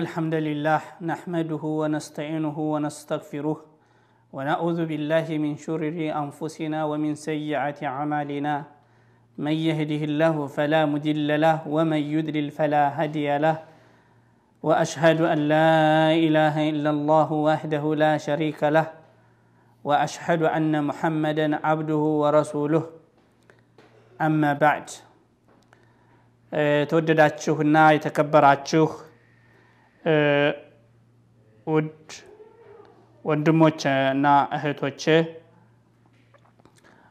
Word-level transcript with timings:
الحمد 0.00 0.34
لله 0.34 0.80
نحمده 1.12 1.62
ونستعينه 1.80 2.56
ونستغفره 2.58 3.58
ونعوذ 4.32 4.80
بالله 4.90 5.26
من 5.44 5.52
شرر 5.56 5.96
أنفسنا 6.22 6.78
ومن 6.84 7.12
سيئات 7.14 7.84
أعمالنا. 7.84 8.54
من 9.38 9.52
يهده 9.52 10.02
الله 10.10 10.46
فلا 10.46 10.86
مدل 10.86 11.40
له 11.40 11.68
ومن 11.68 12.00
يدلل 12.14 12.48
فلا 12.50 12.84
هادي 12.96 13.38
له. 13.44 13.56
وأشهد 14.62 15.20
أن 15.20 15.38
لا 15.52 15.68
إله 16.26 16.54
إلا 16.70 16.90
الله 16.90 17.28
وحده 17.32 17.84
لا 17.94 18.16
شريك 18.16 18.60
له. 18.64 18.86
وأشهد 19.84 20.42
أن 20.42 20.84
محمدا 20.84 21.66
عبده 21.66 22.02
ورسوله. 22.22 22.84
أما 24.20 24.52
بعد. 24.52 24.86
أه، 26.54 26.84
تودداتشوه 26.84 27.60
النار 27.60 27.96
تكبراتشوه 27.96 29.09
ውድ 31.66 32.10
ወንድሞች 33.24 33.80
እና 34.12 34.26
እህቶቼ 34.56 35.02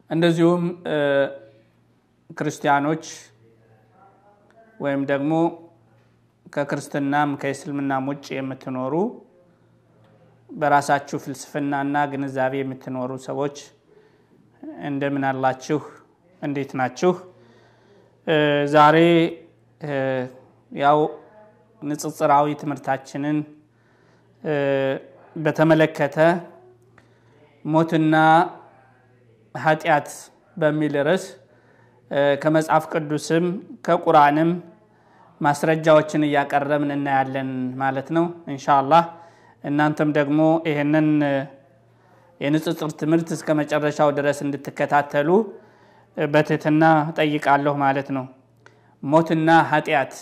እንደዚሁም 0.10 0.64
ክርስቲያኖች 2.30 3.06
ወይም 4.80 5.02
ደግሞ 5.12 5.34
ከክርስትናም 6.54 7.30
ከእስልምናም 7.42 8.08
ውጭ 8.12 8.28
የምትኖሩ 8.38 8.94
በራሳችሁ 10.50 11.18
ፍልስፍናና 11.26 11.96
ግንዛቤ 12.12 12.54
የምትኖሩ 12.62 13.12
ሰዎች 13.28 13.58
እንደምን 14.88 15.26
አላችሁ? 15.30 15.80
እንዴት 16.42 16.72
ናችሁ? 16.80 17.12
ዛሬ 18.74 18.98
ያው 20.72 21.00
ንጽጽራዊ 21.82 22.48
ትምህርታችንን 22.62 23.38
በተመለከተ 25.36 26.18
ሞትና 27.66 28.16
ኃጢአት 29.56 30.10
በሚል 30.58 30.96
ርዕስ 31.08 31.26
ከመጽሐፍ 32.42 32.84
ቅዱስም 32.94 33.46
ከቁርአንም 33.88 34.52
ማስረጃዎችን 35.42 36.26
እያቀረብን 36.28 36.92
እናያለን 36.96 37.50
ማለት 37.76 38.08
ነው። 38.18 38.26
እንሻአላህ 38.48 39.04
እናንተም 39.64 40.10
ደግሞ 40.18 40.40
ይህንን 40.70 41.08
የንጽጽር 42.42 42.92
ትምህርት 43.00 43.30
እስከ 43.36 43.56
መጨረሻው 43.60 44.10
ድረስ 44.18 44.38
እንድትከታተሉ 44.46 45.30
በትህትና 46.18 46.84
ጠይቃለሁ 47.20 47.74
ማለት 47.84 48.10
ነው። 48.18 48.26
ሞትና 49.04 49.50
ኃጢአት 49.72 50.14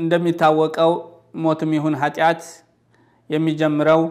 እንደሚታወቀው 0.00 0.92
ሞትም 1.44 1.70
ይሁን 1.76 1.94
ኃጢአት 2.02 2.42
የሚጀምረው 3.30 4.02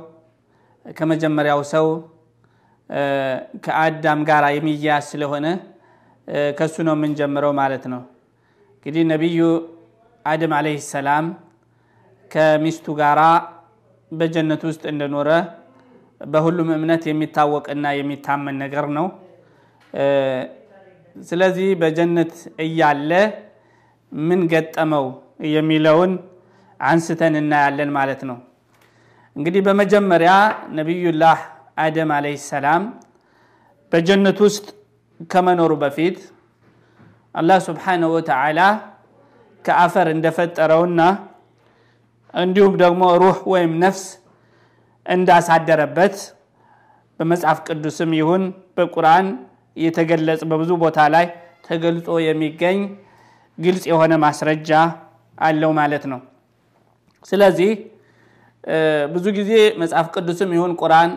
ከመጀመሪያው 0.86 1.62
ሰው 1.74 1.86
ከአዳም 3.66 4.20
ጋር 4.30 4.44
የሚያያዝ 4.56 5.06
ስለሆነ 5.12 5.46
ከሱ 6.58 6.76
ነው 6.88 6.96
የምንጀምረው 6.98 7.52
ማለት 7.62 7.86
ነው። 7.94 8.02
እንግዲህ 8.76 9.04
ነቢዩ 9.12 9.40
አደም 10.26 10.54
አለህ 10.58 10.76
ሰላም 10.94 11.26
ከሚስቱ 12.32 12.86
ጋራ 13.00 13.22
በጀነት 14.12 14.62
ውስጥ 14.70 14.84
እንደኖረ 14.92 15.30
በሁሉም 16.22 16.70
እምነት 16.76 17.04
የሚታወቅና 17.10 17.86
የሚታመን 18.00 18.58
ነገር 18.64 18.86
ነው። 18.98 19.08
ስለዚህ 21.16 21.70
በጀነት 21.82 22.34
እያለ 22.66 23.12
ምን 24.22 24.42
ገጠመው 24.48 25.06
የሚለውን 25.56 26.12
አንስተን 26.80 27.36
እናያለን 27.42 27.90
ማለት 27.98 28.22
ነው። 28.30 28.38
እንግዲህ 29.36 29.62
በመጀመሪያ 29.68 30.32
ነቢዩላህ 30.80 31.40
አደም 31.78 32.10
አለህ 32.18 32.36
ሰላም 32.50 32.84
በጀነት 33.92 34.40
ውስጥ 34.46 34.66
ከመኖሩ 35.30 35.72
በፊት 35.84 36.18
አላህ 37.36 37.58
ስብሓንሁ 37.68 38.10
ወተዓላ 38.16 38.60
ከአፈር 39.66 40.08
እንደፈጠረውና 40.16 41.02
እንዲሁም 42.34 42.74
ደግሞ 42.84 43.04
ሩህ 43.22 43.40
ወይም 43.54 43.74
ነፍስ 43.84 44.04
እንዳሳደረበት 45.06 46.16
በመጽሐፍ 47.20 47.60
ቅዱስም 47.68 48.12
ይሁን 48.20 48.44
በቁርአን 48.78 49.28
የተገለጸ 49.78 50.42
በብዙ 50.52 50.72
ቦታ 50.84 51.00
ላይ 51.16 51.26
ተገልጾ 51.68 52.08
የሚገኝ 52.26 52.80
ግልጽ 53.58 53.84
የሆነ 53.92 54.14
ማስረጃ 54.24 54.72
አለው 55.38 55.72
ማለት 55.80 56.04
ነው። 56.12 56.20
ስለዚህ 57.26 57.72
ብዙ 59.14 59.26
ጊዜ 59.38 59.52
መጽሐፍ 59.82 60.08
ቅዱስም 60.16 60.50
ይሁን 60.56 60.72
ቁርአን 60.82 61.12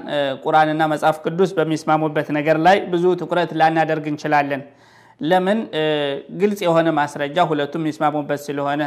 ቁርአንና 0.45 0.83
መጽሐፍ 0.93 1.17
ቅዱስ 1.25 1.51
በሚስማሙበት 1.59 2.29
ነገር 2.39 2.57
ላይ 2.67 2.77
ብዙ 2.93 3.05
ትኩረት 3.21 3.51
ላናደርግ 3.61 4.07
እንችላለን። 4.13 4.63
ለምን? 5.21 5.59
ግልጽ 6.41 6.61
የሆነ 6.67 6.89
ማስረጃ 6.99 7.37
ሁለቱም 7.51 7.83
የሚስማሙበት 7.85 8.41
ስለሆነ። 8.47 8.83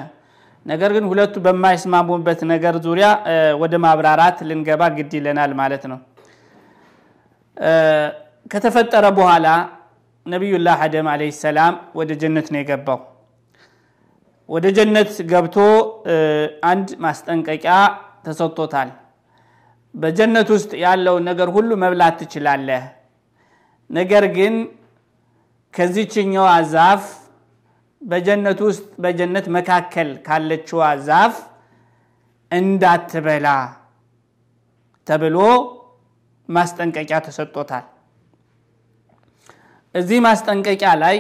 ነገር 0.66 0.90
ግን 0.96 1.06
ሁለቱ 1.12 1.36
በማይስማሙበት 1.46 2.40
ነገር 2.52 2.76
ዙሪያ 2.86 3.08
ወደ 3.62 3.74
ማብራራት 3.86 4.38
ልንገባ 4.50 4.82
ግድ 4.98 5.12
ይለናል 5.20 5.52
ማለት 5.62 5.84
ነው። 5.92 6.00
ከተፈጠረ 8.52 9.06
በኋላ 9.18 9.48
ነቢዩላህ 10.26 10.78
አደም 10.86 11.08
አለህ 11.14 11.32
ሰላም 11.42 11.74
ወደ 12.00 12.12
ጀነት 12.22 12.48
ነው 12.54 12.60
የገባው 12.62 13.00
ወደ 14.50 14.66
ጀነት 14.78 15.12
ገብቶ 15.32 15.56
አንድ 16.70 16.88
ማስጠንቀቂያ 17.04 17.74
ተሰጥቶታል። 18.26 18.90
በጀነት 19.96 20.48
ውስጥ 20.56 20.72
ያለውን 20.84 21.24
ነገር 21.30 21.50
ሁሉ 21.56 21.70
መብላት 21.84 22.16
ትችላለህ። 22.22 22.84
ነገር 23.90 24.24
ግን 24.38 24.56
ከዚችኛዋ 25.74 26.50
ዛፍ 26.74 27.04
በጀነት 28.02 28.60
ውስጥ 28.68 28.86
በጀነት 29.04 29.46
መካከል 29.58 30.10
ካለችዋ 30.28 30.82
ዛፍ 31.08 31.36
እንዳትበላ 32.52 33.48
ተብሎ 35.08 35.38
ማስጠንቀቂያ 36.50 37.18
ተሰጥቶታል። 37.28 37.86
እዚህ 39.96 40.20
ማስጠንቀቂያ 40.28 40.92
ላይ 41.04 41.18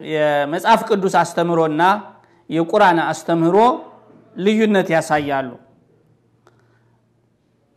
የመጽሐፍ 0.00 0.80
ቅዱስ 0.88 1.14
አስተምህሮና 1.22 1.82
የቁርአን 2.50 2.98
አስተምህሮ 3.06 3.56
ልዩነት 4.36 4.88
ያሳያሉ። 4.94 5.50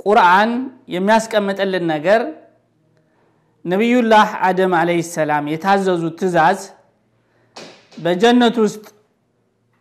ቁርአን 0.04 0.52
የሚያስቀምጥልን 0.94 1.86
ነገር 1.94 2.22
ነቢዩላህ 3.66 4.30
አደም 4.48 4.74
አለህ 4.80 4.98
ሰላም 5.12 5.46
የታዘዙት 5.52 6.16
ትእዛዝ 6.22 6.62
በጀነት 7.98 8.56
ውስጥ 8.64 8.86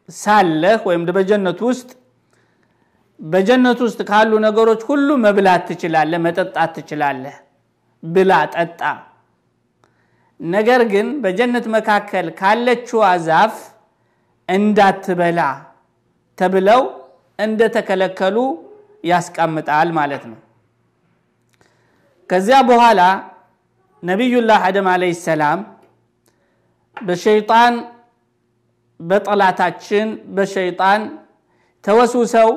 ሳለህ 0.08 0.80
ወይም 0.88 1.02
በጀነት 1.10 1.60
ውስጥ 1.68 1.88
በጀነት 3.20 3.80
ውስጥ 3.86 4.00
ካሉ 4.08 4.32
ነገሮች 4.44 4.80
ሁሉ 4.88 5.08
መብላት 5.24 5.62
ትችላለህ 5.68 6.20
መጠጣት 6.26 6.70
ትችላለህ 6.76 7.34
ብላ 8.02 8.32
ጠጣ። 8.54 8.80
ነገር 10.40 10.80
ግን 10.92 11.08
በጀነት 11.24 11.66
መካከል 11.74 12.26
ካለችዋ 12.38 13.02
ዛፍ 13.26 13.56
እንዳትበላ 14.52 15.40
ተብለው 16.38 16.82
እንደተከለከሉ 17.38 18.36
ያስቀምጣል 19.04 19.88
ማለት 19.98 20.24
ነው። 20.30 20.38
ከዚያ 22.30 22.58
በኋላ 22.68 23.00
ነቢዩላህ 24.02 24.60
አደም 24.68 24.86
አለህ 24.92 25.12
ሰላም 25.26 25.60
በሸይጣን 26.96 27.74
በጠላታችን 29.00 30.08
በሸይጣን 30.36 31.02
ተወስውሰው 31.84 32.50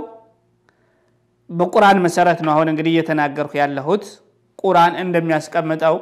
በቁርአን 1.49 1.97
መሰረት 2.05 2.39
ነው 2.45 2.51
አሁን 2.55 2.69
እንግዲህ 2.71 2.91
እየተናገርኩ 2.93 3.53
ያለሁት 3.61 4.05
ቁርአን 4.59 4.93
እንደሚያስቀምጠው 5.03 5.95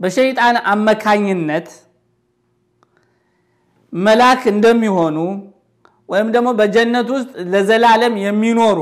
በሸይጣን 0.00 0.56
አመካኝነት 0.72 1.68
መላክ 3.92 4.42
እንደሚሆኑ 4.54 5.16
ወይም 6.08 6.28
ደግሞ 6.34 6.48
በጀነት 6.58 7.08
ውስጥ 7.14 7.30
ለዘላለም 7.52 8.14
የሚኖሩ 8.24 8.78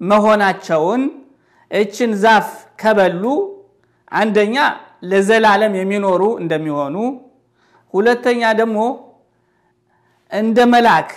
መሆናቸውን 0.00 1.02
እችን 1.70 2.10
ዛፍ 2.24 2.48
ከበሉ 2.80 3.24
አንደኛ 4.12 4.56
ለዘላለም 5.10 5.72
የሚኖሩ 5.80 6.22
እንደሚሆኑ 6.42 6.96
ሁለተኛ 7.94 8.42
ደግሞ 8.60 8.78
እንደ 10.32 10.58
መላክ 10.72 11.10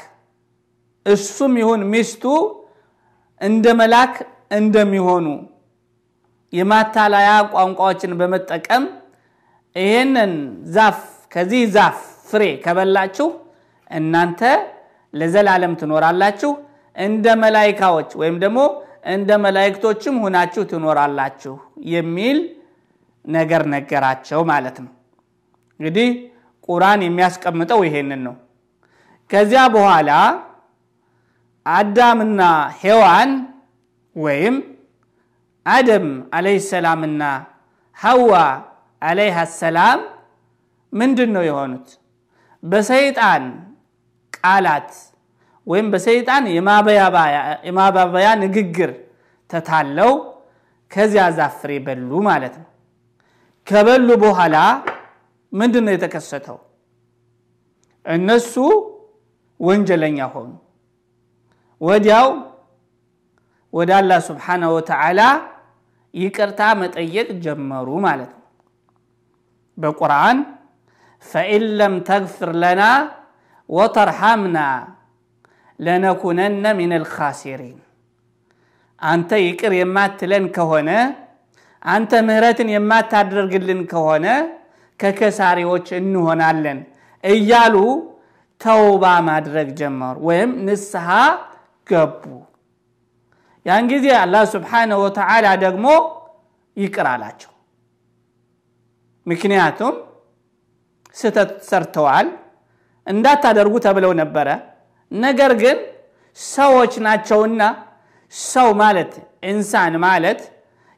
እሱም 1.05 1.53
ይሁን 1.61 1.81
ሚስቱ 1.93 2.23
እንደ 3.41 3.65
መላክ 3.81 4.15
እንደሚሆኑ 4.59 5.27
የማታለያ 6.53 7.31
ቋንቋዎችን 7.53 8.13
በመጠቀም 8.19 8.83
ይሄንን 9.75 10.31
ዛፍ 10.75 10.99
ከዚህ 11.33 11.63
ዛፍ 11.75 11.97
ፍሬ 12.29 12.43
ከበላችሁ 12.63 13.27
እናንተ 13.91 14.41
ለዘላለም 15.13 15.73
ትኖራላችሁ፣ 15.81 16.51
እንደ 16.95 17.25
መላይካዎች 17.43 18.09
ወይም 18.21 18.35
ደግሞ 18.43 18.59
እንደ 19.13 19.29
መላይክቶችም 19.43 20.15
ሁናችሁ 20.23 20.63
ትኖራላችሁ 20.71 21.53
የሚል 21.91 22.37
ነገር 23.25 23.61
ነገራቸው 23.73 24.41
ማለት 24.51 24.77
ነው። 24.85 24.91
እንግዲህ 25.79 26.09
ቁርአን 26.69 27.01
የሚያስቀምጠው 27.05 27.79
ይሄንን 27.87 28.21
ነው። 28.27 28.35
ከዚያ 29.29 29.61
በኋላ 29.75 30.11
አዳምና 31.65 32.41
ሔዋን 32.81 33.31
ወይም 34.15 34.55
አደም 35.65 36.05
አለይሂ 36.33 36.59
ሰላምና 36.71 37.23
ሐዋ 37.99 38.31
አለይሃ 39.01 39.37
ሰላም 39.59 39.99
ምንድን 40.93 41.29
ነው 41.35 41.43
የሆኑት? 41.47 41.87
በሰይጣን 42.63 43.43
ቃላት 44.37 44.91
ወይም 45.67 45.87
በሰይጣን 45.93 46.43
የማባበያ 47.67 48.27
ንግግር 48.43 48.91
ተታለው 49.49 50.11
ከዚያ 50.91 51.23
ዛፍ 51.37 51.53
ፍሬ 51.61 51.71
በሉ 51.85 52.11
ማለት 52.27 52.55
ነው። 52.61 52.67
ከበሉ 53.67 54.09
በኋላ 54.23 54.55
ምንድን 55.53 55.83
ነው 55.85 55.93
የተከሰተው? 55.95 56.57
እነሱ 58.05 58.53
ወንጀለኛ 59.59 60.17
ሆኑ። 60.33 60.49
ወዲያው 61.81 62.27
ወደ 63.73 63.91
አላህ 63.99 64.19
ስብሓነሁ 64.29 64.69
ወተዓላ 64.77 65.21
ይቅርታ 66.13 66.61
መጠየቅ 66.81 67.27
ጀመሩ 67.43 67.87
ማለት 68.05 68.31
ነው። 68.35 68.43
በቁርአን 69.77 70.37
ፈኢን 71.23 71.65
ለም 71.79 71.95
ተግፍር 72.09 72.51
ለና 72.61 72.81
ወተርሐምና 73.69 74.57
ለነኩነነ 75.79 76.65
ሚነል 76.79 77.05
ኻሲሪን፣ 77.13 77.77
አንተ 79.01 79.31
ይቅር 79.43 79.73
የማትለን 79.79 80.45
ከሆነ 80.55 80.89
አንተ 81.85 82.11
ምህረትን 82.27 82.69
የማታደርግልን 82.73 83.81
ከሆነ 83.91 84.25
ከከሳሪዎች 84.99 85.87
እንሆናለን 85.99 86.79
እያሉ 87.23 87.75
ተውባ 88.61 89.03
ማድረግ 89.29 89.67
ጀመሩ፣ 89.79 90.15
ወይም 90.27 90.51
ንስሐ 90.65 91.07
ገቡ። 91.87 92.23
ያን 93.65 93.85
ጊዜ 93.91 94.07
አላህ 94.19 94.43
ስብሓነሁ 94.53 94.99
ወተዓላ 95.05 95.47
ደግሞ 95.63 95.85
ይቅር 96.77 97.07
አላቸው። 97.13 97.51
ምክንያቱም 99.25 99.95
ስህተት 101.15 101.51
ሰርተዋል 101.69 102.27
እንዳታደርጉ 103.07 103.75
ተብለው 103.85 104.11
ነበረ። 104.21 104.47
ነገር 105.11 105.51
ግን 105.61 105.77
ሰዎች 106.39 106.93
ናቸውና 107.05 107.61
ሰው 108.33 108.69
ማለት 108.81 109.11
ኢንሳን 109.51 109.93
ማለት 110.05 110.41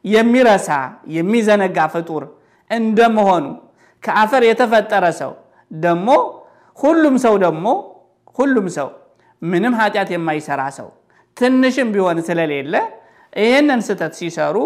የሚረሳ 0.04 0.68
የሚዘነጋ 1.16 1.78
ፍጡር 1.94 2.22
እንደመሆኑ 2.70 3.44
ከአፈር 4.02 4.42
የተፈጠረ 4.48 5.04
ሰው 5.20 5.32
ደግሞ 5.70 6.08
ሁሉም 6.78 7.16
ሰው 7.24 7.34
ደግሞ 7.44 7.66
ሁሉም 8.38 8.66
ሰው 8.76 8.88
ምንም 9.42 9.74
ኃጢአት 9.80 10.10
የማይሰራ 10.14 10.62
ሰው 10.78 10.88
ትንሽም 11.36 11.88
ቢሆን 11.94 12.18
ስለሌለ 12.28 12.74
ይህንን 13.36 13.80
ስህተት 13.86 14.12
ሲሰሩ 14.18 14.56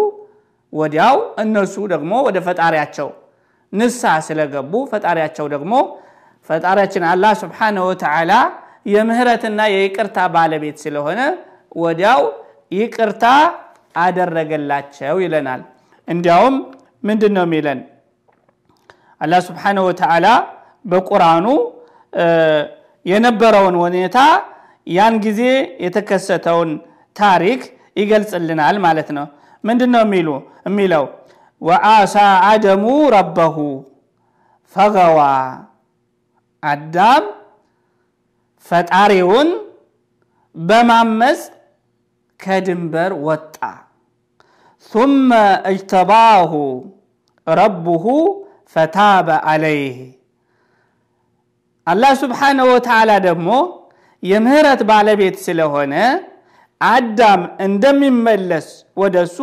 ወዲያው 0.73 1.17
እነሱ 1.43 1.75
ደግሞ 1.93 2.13
ወደ 2.27 2.39
ፈጣሪያቸው 2.47 3.09
ንስሐ 3.73 4.13
ስለገቡ 4.27 4.73
ፈጣሪያቸው 4.93 5.47
ደግሞ 5.55 5.73
ፈጣሪያችን 6.49 7.05
አላህ 7.13 7.33
ስብሓነሁ 7.43 7.85
ወተዓላ 7.91 8.33
የምህረትና 8.93 9.61
የይቅርታ 9.75 10.19
ባለቤት 10.35 10.77
ስለሆነ 10.85 11.21
ወዲያው 11.77 12.21
ይቅርታ 12.73 13.25
አደረገላቸው 13.97 15.17
ይለናል። 15.25 15.61
እንዲያውም 16.09 16.57
ምንድን 17.05 17.33
ነው 17.37 17.45
የሚለን 17.47 17.81
አላህ 19.21 19.41
ስብሓነሁ 19.49 19.85
ወተዓላ 19.91 20.27
በቁርአኑ 20.85 21.47
የነበረውን 23.07 23.77
ሁኔታ 23.83 24.19
ያን 24.87 25.15
ጊዜ 25.25 25.43
የተከሰተውን 25.85 26.71
ታሪክ 27.17 27.61
ይገልጽልናል 27.97 28.77
ማለት 28.87 29.09
ነው። 29.17 29.27
ምንድን 29.65 29.91
ነው 29.95 30.03
የሚሉ 30.07 30.29
የሚለው 30.67 31.05
ወአሳ 31.62 32.16
አደሙ 32.48 32.86
ረበሁ 33.16 33.58
ፈገዋ 34.76 35.20
አዳም 36.64 37.24
ፈጣሪውን 38.66 39.50
በማመፅ 40.56 41.42
ከድንበር 42.40 43.12
ወጣ። 43.28 43.58
ثم 44.92 45.30
اجتباه 45.72 46.52
ረቡሁ 47.48 48.06
ፈታበ 48.74 49.28
አለይህ 49.52 49.98
አላህ 51.88 52.12
ስብሓነሁ 52.22 52.66
ወተዓላ 52.74 53.12
ደግሞ 53.28 53.50
የምህረት 54.24 54.82
ባለቤት 54.90 55.36
ስለሆነ 55.46 55.94
አዳም 56.81 57.43
እንደሚመለስ 57.67 58.67
ወደሱ 58.97 59.37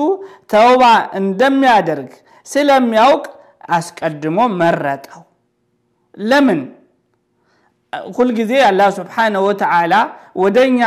ተውባ 0.49 0.83
እንደሚያደርግ 1.19 2.11
ስለሚያውቅ 2.47 3.23
አስቀድሞ 3.69 4.37
መረጠው። 4.59 5.21
ለምን? 6.23 6.59
ሁልጊዜ 8.13 8.51
አላህ 8.67 8.89
ስብሓነሁ 8.97 9.41
ወተዓላ 9.49 9.93
ወደኛ 10.43 10.79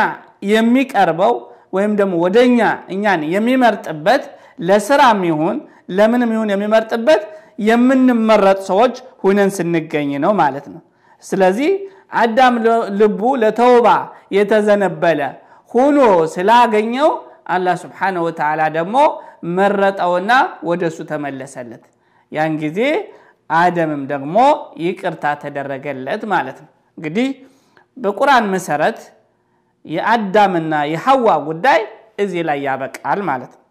የሚቀርበው 0.51 1.33
ወይም 1.73 1.93
ደግሞ 1.99 2.13
ወደኛ 2.25 2.59
እኛን 2.93 3.21
የሚመርጥበት 3.35 4.23
ለስራም 4.59 5.19
ይሁን 5.29 5.57
ለምንም 5.89 6.31
ይሁን 6.35 6.49
የሚመርጥበት 6.53 7.21
የምንመረጥ 7.67 8.59
ሰዎች 8.69 8.95
ሁነን 9.23 9.51
ስንገኝ 9.57 10.09
ነው 10.25 10.31
ማለት 10.41 10.65
ነው። 10.73 10.81
ስለዚህ 11.23 11.71
አዳም 12.19 12.55
ልቡ 12.99 13.21
ለተውባ 13.41 13.87
የተዘነበለ 14.37 15.21
ሁኖ 15.71 15.97
ስላገኘው 16.33 17.09
አላህ 17.47 17.75
ስብሓነሁ 17.83 18.21
ወተዓላ 18.27 18.61
ደግሞ 18.77 18.95
መረጠውና 19.57 20.31
ወደሱ 20.69 20.97
ተመለሰለት። 21.11 21.83
ያን 22.31 22.53
ጊዜ 22.63 22.79
አደምም 23.49 24.01
ደግሞ 24.11 24.37
ይቅርታ 24.85 25.25
ተደረገለት 25.43 26.23
ማለት 26.33 26.57
ነው። 26.63 26.69
እንግዲህ 26.97 27.27
በቁርአን 27.97 28.45
መሰረት 28.53 28.99
የአዳምና 29.85 30.73
የሐዋ 30.93 31.27
ጉዳይ 31.47 31.79
እዚህ 32.19 32.41
ላይ 32.49 32.59
ያበቃል 32.67 33.19
ማለት 33.29 33.51
ነው። 33.55 33.63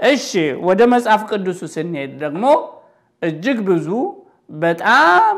እሺ 0.00 0.30
ወደ 0.68 0.80
መጽሐፍ 0.94 1.20
ቅዱሱ 1.30 1.60
ስንሄድ 1.74 2.12
ደግሞ 2.24 2.44
እጅግ 3.22 3.58
ብዙ 3.68 3.88
በጣም 4.58 5.36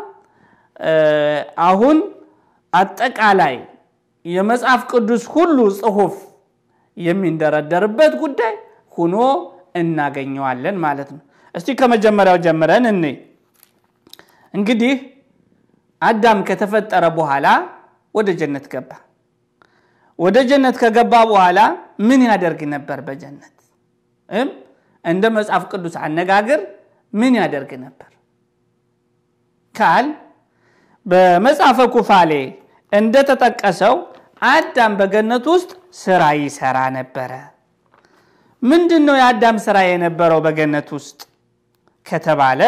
አሁን 1.66 1.98
አጠቃላይ 2.72 3.54
የመጽሐፍ 4.28 4.80
ቅዱስ 4.90 5.24
ሁሉ 5.34 5.58
ጽሑፍ 5.78 6.14
የሚንደረደርበት 6.96 8.12
ጉዳይ 8.22 8.54
ሁኖ 8.96 9.16
እናገኘዋለን 9.80 10.76
ማለት 10.84 11.08
ነው። 11.14 11.22
እስቲ 11.54 11.68
ከመጀመሪያው 11.80 12.38
ጀምረን 12.46 12.86
እኔ 12.92 13.04
እንግዲህ 14.54 14.94
አዳም 16.02 16.40
ከተፈጠረ 16.48 17.04
በኋላ 17.18 17.46
ወደ 18.14 18.28
ጀነት 18.40 18.66
ገባ። 18.72 18.90
ወደ 20.18 20.36
ጀነት 20.50 20.76
ከገባ 20.82 21.14
በኋላ 21.30 21.58
ምን 22.08 22.20
ያደርግ 22.28 22.60
ነበር? 22.74 22.98
በጀነት 23.08 23.54
እንደ 25.04 25.24
መጽሐፍ 25.36 25.62
ቅዱስ 25.72 25.94
አነጋገር 26.04 26.60
ምን 27.12 27.34
ያደርግ 27.40 27.70
ነበር 27.84 28.10
ካል 29.74 30.06
በመጽሐፈ 31.06 31.78
ኩፋሌ 31.94 32.32
እንደተጠቀሰው 32.92 33.94
አዳም 34.42 34.92
በገነት 34.98 35.46
ውስጥ 35.52 35.70
ስራ 36.00 36.22
ይሰራ 36.40 36.78
ነበረ። 36.96 37.32
ምንድን 38.62 39.02
ነው 39.08 39.16
የአዳም 39.18 39.56
ስራ 39.64 39.78
የነበረው 39.86 40.40
በገነት 40.46 40.88
ውስጥ 40.96 41.20
ከተባለ 42.06 42.60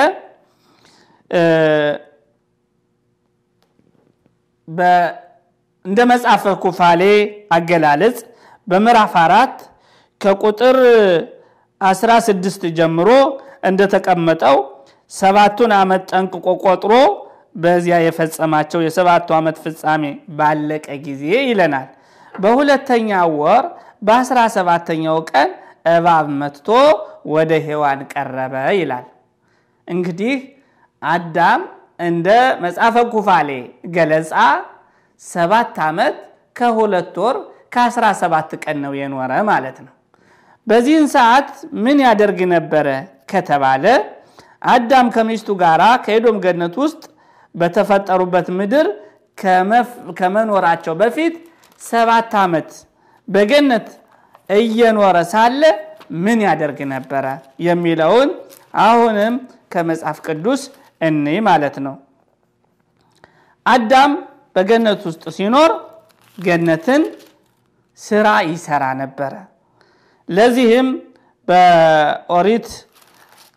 እንደ 5.84 6.00
መጽሐፈ 6.10 6.44
ኩፋሌ 6.64 7.02
አገላለጽ 7.56 8.18
በምዕራፍ 8.66 9.14
አራት 9.22 9.56
ከቁጥር 10.20 10.76
16 11.80 12.66
ጀምሮ 12.78 13.08
እንደተቀመጠው 13.68 14.56
ሰባቱን 15.10 15.72
ዓመት 15.78 16.02
ጠንቅቆ 16.12 16.46
ቆጥሮ 16.64 16.92
በዚያ 17.54 17.97
የፈጸማቸው 18.02 18.80
የሰባቱ 18.85 19.28
ዓመት 19.38 19.57
ፍጻሜ 19.64 20.04
ባለቀ 20.38 20.87
ጊዜ 21.07 21.25
ይለናል። 21.49 21.88
በሁለተኛው 22.35 23.30
ወር 23.40 23.64
በአስራ 24.02 24.40
ሰባተኛው 24.57 25.19
ቀን 25.30 25.49
እባብ 25.92 26.26
መጥቶ 26.40 26.69
ወደ 27.35 27.52
ሔዋን 27.66 28.00
ቀረበ 28.12 28.54
ይላል። 28.78 29.07
እንግዲህ 29.88 30.35
አዳም 31.02 31.62
እንደ 32.07 32.28
መጽሐፈ 32.64 32.97
ኩፋሌ 33.12 33.50
ገለጻ 33.95 34.35
ሰባት 35.23 35.78
ዓመት 35.87 36.16
ከሁለት 36.57 37.16
ወር 37.23 37.37
ከአስራ 37.75 38.04
ሰባት 38.21 38.50
ቀን 38.64 38.76
ነው 38.85 38.92
የኖረ 38.99 39.33
ማለት 39.50 39.78
ነው። 39.87 39.95
በዚህን 40.66 41.07
ሰዓት 41.14 41.50
ምን 41.85 41.99
ያደርግ 42.07 42.40
ነበረ 42.54 42.88
ከተባለ 43.33 43.85
አዳም 44.71 45.07
ከሚስቱ 45.14 45.49
ጋር 45.62 45.83
ከኤዶም 46.04 46.38
ገነት 46.45 46.75
ውስጥ 46.83 47.02
በተፈጠሩበት 47.54 48.49
ምድር 48.59 48.87
ከመኖራቸው 50.19 50.95
በፊት 51.00 51.35
ሰባት 51.80 52.33
ዓመት 52.42 52.71
በገነት 53.28 53.87
እየኖረ 54.50 55.16
ሳለ 55.33 55.62
ምን 56.25 56.38
ያደርግ 56.47 56.78
ነበረ 56.92 57.26
የሚለውን 57.66 58.30
አሁንም 58.85 59.35
ከመጽሐፍ 59.73 60.19
ቅዱስ 60.26 60.62
እንይ 61.00 61.38
ማለት 61.49 61.76
ነው። 61.87 61.95
አዳም 63.66 64.12
በገነት 64.57 65.00
ውስጥ 65.09 65.25
ሲኖር 65.37 65.73
ገነትን 66.38 67.02
ስራ 67.99 68.26
ይሰራ 68.50 68.85
ነበረ። 69.00 69.33
ለዚህም 70.28 70.88
በኦሪት 71.49 72.69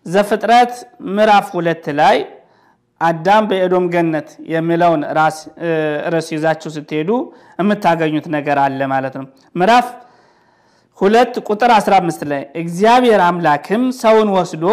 ዘፍጥረት 0.06 0.74
ምዕራፍ 1.10 1.48
ሁለት 1.56 1.86
ላይ 2.00 2.18
አዳም 3.04 3.44
በኤዶም 3.50 3.86
ገነት 3.94 4.30
የሚለውን 4.54 5.02
ርዕስ 6.14 6.28
ይዛችሁ 6.36 6.70
ስትሄዱ 6.76 7.10
የምታገኙት 7.60 8.26
ነገር 8.36 8.58
አለ 8.64 8.80
ማለት 8.94 9.16
ነው። 9.20 9.26
ምዕራፍ 9.56 9.88
ሁለት 10.98 11.36
ቁጥር 11.48 11.72
15 11.76 12.26
ላይ 12.32 12.42
እግዚአብሔር 12.62 13.22
አምላክም 13.28 13.84
ሰውን 14.02 14.30
ወስዶ 14.36 14.66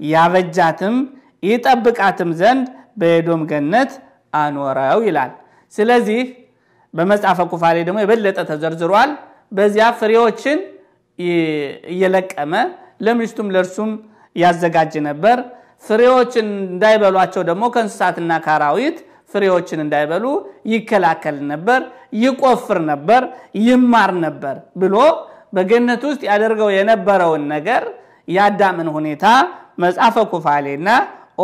ያበጃትም 0.00 0.96
ይጠብቃትም 1.42 2.30
ዘንድ 2.40 2.66
በኤዶም 3.00 3.42
ገነት 3.50 3.92
አኖረው 4.34 5.00
ይላል። 5.08 5.32
ስለዚህ 5.72 6.20
በመጽሐፈ 6.94 7.40
ኩፋሌ 7.50 7.76
ደግሞ 7.88 7.98
የበለጠ 8.02 8.38
ተዘርዝሯል። 8.48 9.10
በዚያ 9.52 9.86
ፍሬዎችን 10.00 10.58
እየለቀመ 11.92 12.52
ለሚስቱም 13.00 13.48
ለእርሱም 13.54 13.90
ያዘጋጅ 14.36 14.92
ነበር። 15.08 15.38
ፍሬዎችን 15.82 16.48
እንዳይበሏቸው 16.66 17.42
ደግሞ 17.48 17.64
ከእንስሳትና 17.74 18.32
ከአራዊት 18.44 18.98
ፍሬዎችን 19.32 19.80
እንዳይበሉ 19.84 20.24
ይከላከል 20.72 21.36
ነበር፣ 21.50 21.80
ይቆፍር 22.22 22.78
ነበር፣ 22.90 23.22
ይማር 23.62 24.12
ነበር 24.24 24.56
ብሎ 24.82 24.96
በገነት 25.56 26.02
ውስጥ 26.08 26.22
ያደርገው 26.30 26.68
የነበረውን 26.74 27.44
ነገር 27.54 27.82
የአዳምን 28.28 28.88
ሁኔታ 28.96 29.24
መጽሐፈ 29.84 30.16
ኩፋሌና 30.32 30.88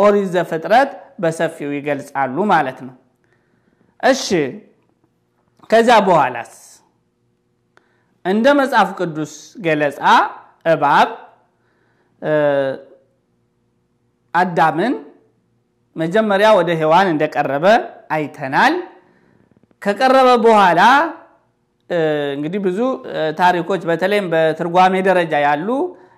ኦሪት 0.01 0.27
ዘፍጥረት 0.35 0.89
በሰፊው 1.21 1.69
ይገልጻሉ 1.77 2.37
ማለት 2.51 2.79
ነው። 2.87 2.95
እሺ 4.03 4.25
ከዚያ 5.69 5.97
በኋላስ 6.07 6.53
እንደ 8.25 8.47
መጽሐፍ 8.59 8.89
ቅዱስ 8.99 9.33
ገለጻ 9.65 10.01
እባብ 10.65 11.09
አዳምን 14.33 14.93
መጀመሪያ 15.95 16.47
ወደ 16.57 16.69
ሔዋን 16.81 17.07
እንደቀረበ 17.13 17.65
አይተናል። 18.15 18.73
ከቀረበ 19.81 20.29
በኋላ 20.45 20.81
እንግዲህ 22.35 22.59
ብዙ 22.65 22.79
ታሪኮች 23.39 23.81
በተለይም 23.89 24.25
በትርጓሜ 24.33 24.93
ደረጃ 25.07 25.33
ያሉ 25.45 25.67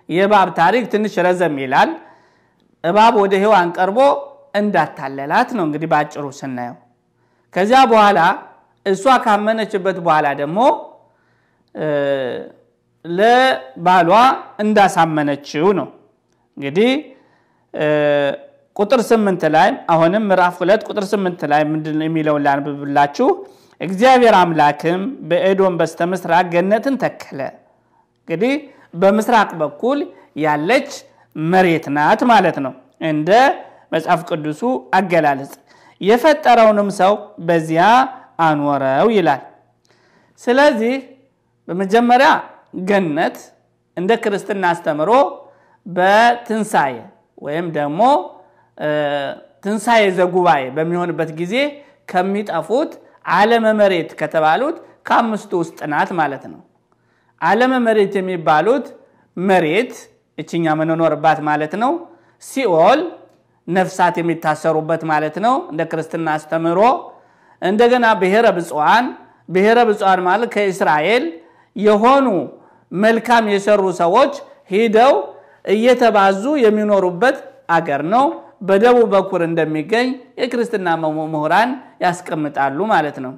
የእባብ 0.10 0.50
ታሪክ 0.60 0.84
ትንሽ 0.94 1.16
ረዘም 1.28 1.56
ይላል። 1.64 1.90
እባብ 2.84 3.14
ወደ 3.24 3.34
ሔዋን 3.44 3.70
ቀርቦ 3.78 4.00
እንዳታለላት 4.60 5.50
ነው 5.58 5.64
እንግዲህ 5.68 5.88
በአጭሩ 5.92 6.26
ስናየው። 6.40 6.78
ከዚያ 7.54 7.80
በኋላ 7.92 8.20
እሷ 8.86 9.06
ካመነችበት 9.24 9.98
በኋላ 10.06 10.28
ደግሞ 10.42 10.60
ለባሏ 13.06 14.12
እንዳሳመነችው 14.64 15.68
ነው 15.80 15.88
እንግዲህ 16.58 16.90
ቁጥር 18.76 19.02
ስምንት 19.10 19.42
ላይ 19.56 19.70
አሁንም 19.94 20.24
ምዕራፍ 20.30 20.56
ሁለት 20.62 20.82
ቁጥር 20.88 21.06
ስምንት 21.12 21.42
ላይ 21.52 21.62
ምንድን 21.72 22.02
የሚለውን 22.06 22.44
ላንብብላችሁ። 22.46 23.28
እግዚአብሔር 23.82 24.36
አምላክም 24.40 25.02
በኤዶም 25.30 25.76
በስተ 25.80 26.08
ምስራቅ 26.12 26.46
ገነትን 26.54 26.96
ተከለ። 27.04 27.40
እንግዲህ 28.20 28.54
በምስራቅ 28.94 29.50
በኩል 29.62 30.00
ያለች 30.44 30.90
መሬት 31.36 31.86
ናት 31.96 32.22
ማለት 32.32 32.58
ነው 32.66 32.74
እንደ 33.10 33.30
መጽሐፍ 33.92 34.22
ቅዱሱ 34.30 34.62
አገላለጽ። 34.94 35.54
የፈጠረውንም 36.02 36.90
ሰው 37.00 37.14
በዚያ 37.48 37.86
አኖረው 38.40 39.08
ይላል። 39.16 39.42
ስለዚህ 40.42 40.94
በመጀመሪያ 41.68 42.30
ገነት 42.90 43.38
እንደ 43.98 44.12
ክርስትና 44.24 44.64
አስተምሮ 44.74 45.12
በትንሣኤ 45.86 46.94
ወይም 47.42 47.68
ደግሞ 47.78 48.02
ትንሣኤ 49.64 50.04
ዘጉባኤ 50.20 50.64
በሚሆንበት 50.76 51.30
ጊዜ 51.40 51.56
ከሚጠፉት 52.12 52.92
ዓለመ 53.36 53.66
መሬት 53.80 54.12
ከተባሉት 54.20 54.78
ከአምስቱ 55.08 55.52
ውስጥ 55.62 55.80
ናት 55.92 56.10
ማለት 56.20 56.44
ነው። 56.52 56.62
ዓለመ 57.42 57.74
መሬት 57.88 58.14
የሚባሉት 58.20 58.86
መሬት 59.38 59.94
እችኛ 60.38 60.66
የምንኖርባት 60.74 61.40
ማለት 61.50 61.74
ነው። 61.84 61.92
ሲኦል 62.44 63.00
ነፍሳት 63.68 64.16
የሚታሰሩበት 64.20 65.02
ማለት 65.12 65.36
ነው 65.46 65.56
እንደ 65.72 65.82
ክርስትና 65.92 66.28
አስተምሮ። 66.38 66.80
እንደገና 67.62 68.06
ብሔረ 68.22 68.48
ብፁዓን 68.58 69.06
ብሔረ 69.50 69.80
ብፁዓን 69.90 70.20
ማለት 70.28 70.50
ከእስራኤል 70.56 71.24
የሆኑ 71.76 72.28
መልካም 72.92 73.46
የሰሩ 73.54 73.84
ሰዎች 74.02 74.34
ሂደው 74.72 75.14
እየተባዙ 75.66 76.44
የሚኖሩበት 76.64 77.38
አገር 77.70 78.02
ነው። 78.14 78.26
በደቡብ 78.68 79.08
በኩል 79.14 79.42
እንደሚገኝ 79.48 80.08
የክርስትና 80.42 80.88
ምሁራን 81.32 81.70
ያስቀምጣሉ 82.04 82.80
ማለት 82.92 83.18
ነው። 83.26 83.34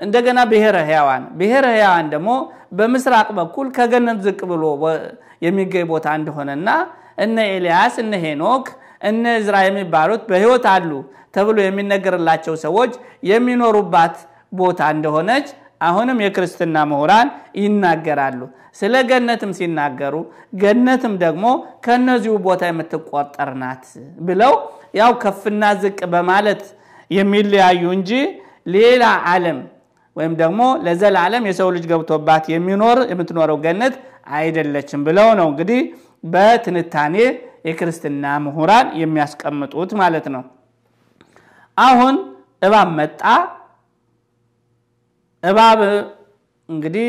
እንደገና 0.00 0.38
ብሔረ 0.50 0.76
ሕያዋን 0.88 1.24
ብሔረ 1.40 1.64
ሕያዋን 1.74 2.06
ደግሞ 2.14 2.30
በምስራቅ 2.78 3.28
በኩል 3.38 3.66
ከገነት 3.76 4.18
ዝቅ 4.26 4.40
ብሎ 4.50 4.64
የሚገኝ 5.44 5.84
ቦታ 5.92 6.06
እንደሆነና 6.20 6.68
እነ 7.24 7.36
ኤልያስ 7.52 7.94
እነ 8.02 8.14
ሄኖክ 8.24 8.66
እነ 9.08 9.24
እዝራ 9.40 9.56
የሚባሉት 9.66 10.22
በሕይወት 10.30 10.64
አሉ 10.72 10.90
ተብሎ 11.34 11.58
የሚነገርላቸው 11.64 12.54
ሰዎች 12.64 12.92
የሚኖሩባት 13.30 14.16
ቦታ 14.52 14.80
እንደሆነች 14.94 15.46
አሁንም 15.84 16.18
የክርስትና 16.24 16.76
ምሁራን 16.90 17.28
ይናገራሉ። 17.60 18.40
ስለ 18.80 18.94
ገነትም 19.10 19.50
ሲናገሩ 19.58 20.14
ገነትም 20.62 21.14
ደግሞ 21.22 21.44
ከነዚሁ 21.84 22.34
ቦታ 22.46 22.62
የምትቆጠር 22.70 23.50
ናት 23.60 23.84
ብለው 24.26 24.54
ያው 24.98 25.12
ከፍና 25.22 25.64
ዝቅ 25.82 26.00
በማለት 26.14 26.62
የሚለያዩ 27.10 27.82
እንጂ 27.96 28.10
ሌላ 28.74 29.04
ዓለም 29.30 29.58
ወይም 30.16 30.34
ደግሞ 30.40 30.62
ለዘላለም 30.84 31.46
የሰው 31.48 31.68
ልጅ 31.76 31.84
ገብቶባት 31.92 32.44
የሚኖር 32.52 32.98
የምትኖረው 33.10 33.58
ገነት 33.64 33.94
አይደለችም 34.34 35.00
ብለው 35.08 35.28
ነው 35.40 35.46
እንግዲህ 35.52 35.80
በትንታኔ 36.24 37.16
የክርስትና 37.68 38.24
ምሁራን 38.44 38.86
የሚያስቀምጡት 39.00 39.90
ማለት 40.00 40.26
ነው። 40.34 40.42
አሁን 41.76 42.14
እባብ 42.62 42.88
መጣ። 42.98 43.22
እባብ 45.44 45.80
እንግዲህ 46.68 47.08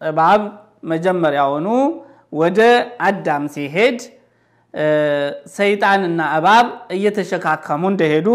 እባብ 0.00 0.42
መጀመሪያውኑ 0.92 1.66
ወደ 2.32 2.60
አዳም 3.06 3.44
ሲሄድ 3.54 3.98
ሰይጣንና 5.56 6.20
እባብ 6.38 6.66
እየተሸካከሙ 6.96 7.82
እንደሄዱ 7.92 8.28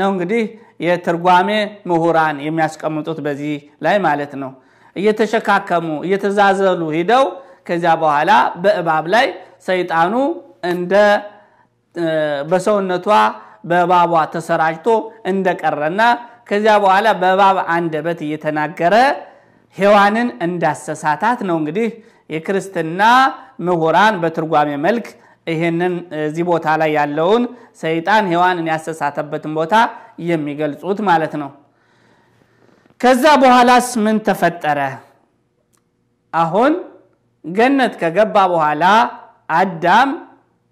ነው 0.00 0.08
እንግዲህ 0.14 0.42
የትርጓሜ 0.86 1.48
ምሁራን 1.90 2.36
የሚያስቀምጡት 2.46 3.18
በዚህ 3.26 3.54
ላይ 3.84 3.96
ማለት 4.06 4.32
ነው። 4.42 4.50
እየተሸካከሙ 4.96 5.86
እየተዛዘሉ 6.06 6.82
ሂደው 6.96 7.24
ከዚያ 7.68 7.92
በኋላ 8.02 8.30
በእባብ 8.64 9.06
ላይ 9.14 9.26
ሰይጣኑ 9.68 10.12
እንደ 10.70 10.94
በሰውነቷ 12.50 13.08
በእባቧ 13.70 14.12
ተሰራጭቶ 14.34 14.88
እንደቀረና 15.30 16.02
ከዚያ 16.46 16.74
በኋላ 16.82 17.06
በእባብ 17.20 17.56
አንደበት 17.74 18.18
እየተናገረ 18.26 18.94
ሔዋንን 19.76 20.28
እንዳሰሳታት 20.46 21.38
ነው 21.48 21.56
እንግዲህ 21.60 21.88
የክርስትና 22.30 23.02
ምሁራን 23.66 24.14
በትርጓሜ 24.22 24.70
መልክ 24.86 25.06
ይህንን 25.46 25.92
እዚህ 26.20 26.44
ቦታ 26.50 26.66
ላይ 26.80 26.90
ያለውን 26.98 27.42
ሰይጣን 27.82 28.24
ሔዋንን 28.32 28.66
ያሰሳተበትን 28.72 29.52
ቦታ 29.58 29.74
የሚገልጹት 30.28 31.00
ማለት 31.08 31.34
ነው። 31.42 31.50
ከዛ 33.00 33.24
በኋላስ 33.42 33.88
ምን 34.04 34.16
ተፈጠረ? 34.26 34.78
አሁን 36.32 36.72
ገነት 37.44 37.94
ከገባ 38.00 38.36
በኋላ 38.52 38.84
አዳም 39.58 40.10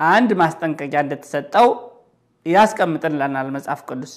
አንድ 0.00 0.31
ማስጠንቀቂያ 0.40 1.00
እንደተሰጠው 1.04 1.69
ያስቀምጥልናል 2.47 3.49
መጽሐፍ 3.57 3.81
ቅዱስ። 3.88 4.14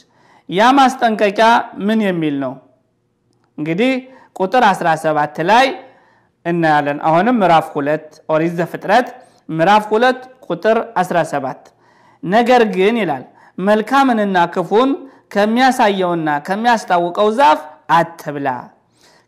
ያ 0.50 0.68
ማስጠንቀቂያ 0.78 1.48
ምን 1.88 2.00
የሚል 2.08 2.36
ነው? 2.44 2.54
እንግዲህ 3.58 3.92
ቁጥር 4.36 4.64
17 4.70 5.40
ላይ 5.50 5.66
እናያለን። 6.46 7.00
አሁንም 7.08 7.36
ምዕራፍ 7.42 7.68
ሁለት 7.76 8.06
ኦሪት 8.34 8.54
ዘፍጥረት 8.60 9.08
ምዕራፍ 9.50 9.86
ሁለት 9.94 10.20
ቁጥር 10.48 10.78
17 11.02 11.72
ነገር 12.24 12.62
ግን 12.76 12.96
ይላል 13.02 13.24
መልካምንና 13.58 14.38
ክፉን 14.54 14.90
ከሚያሳየውና 15.34 16.30
ከሚያስታውቀው 16.48 17.30
ዛፍ 17.40 17.60
አትብላ፣ 17.92 18.48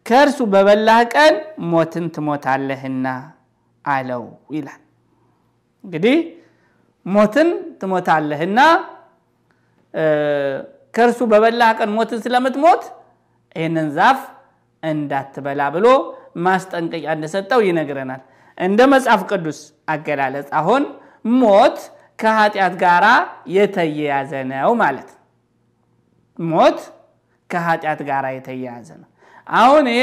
ከእርሱ 0.05 0.39
በበላህ 0.53 0.99
ቀን 1.13 1.33
ሞትን 1.71 2.05
ትሞታለህና 2.15 3.07
አለው 3.85 4.23
ይላል። 4.55 4.81
እንግዲህ 5.83 6.17
ሞትን 7.05 7.49
ትሞታለህና 7.81 8.59
ከእርሱ 10.93 11.19
በበላህ 11.31 11.69
ቀን 11.79 11.89
ሞትን 11.97 12.19
ስለምትሞት 12.25 12.83
ይህንን 13.55 13.87
ዛፍ 13.97 14.19
እንዳትበላ 14.83 15.61
ብሎ 15.75 15.87
ማስጠንቀቂያ 16.45 17.13
እንደሰጠው 17.17 17.59
ይነግረናል። 17.67 18.21
እንደ 18.57 18.79
መጽሐፍ 18.93 19.21
ቅዱስ 19.31 19.59
አገላለጽ 19.93 20.47
አሁን 20.59 20.83
ሞት 21.39 21.77
ከኃጢአት 22.19 22.73
ጋር 22.83 23.05
የተያያዘ 23.55 24.31
ነው 24.51 24.71
ማለት 24.81 25.09
ሞት 26.39 26.79
ከኃጢአት 27.49 28.01
ጋር 28.09 28.25
የተያያዘ 28.35 28.89
ነው። 29.01 29.07
አሁን 29.57 29.85
ይሄ 29.91 30.01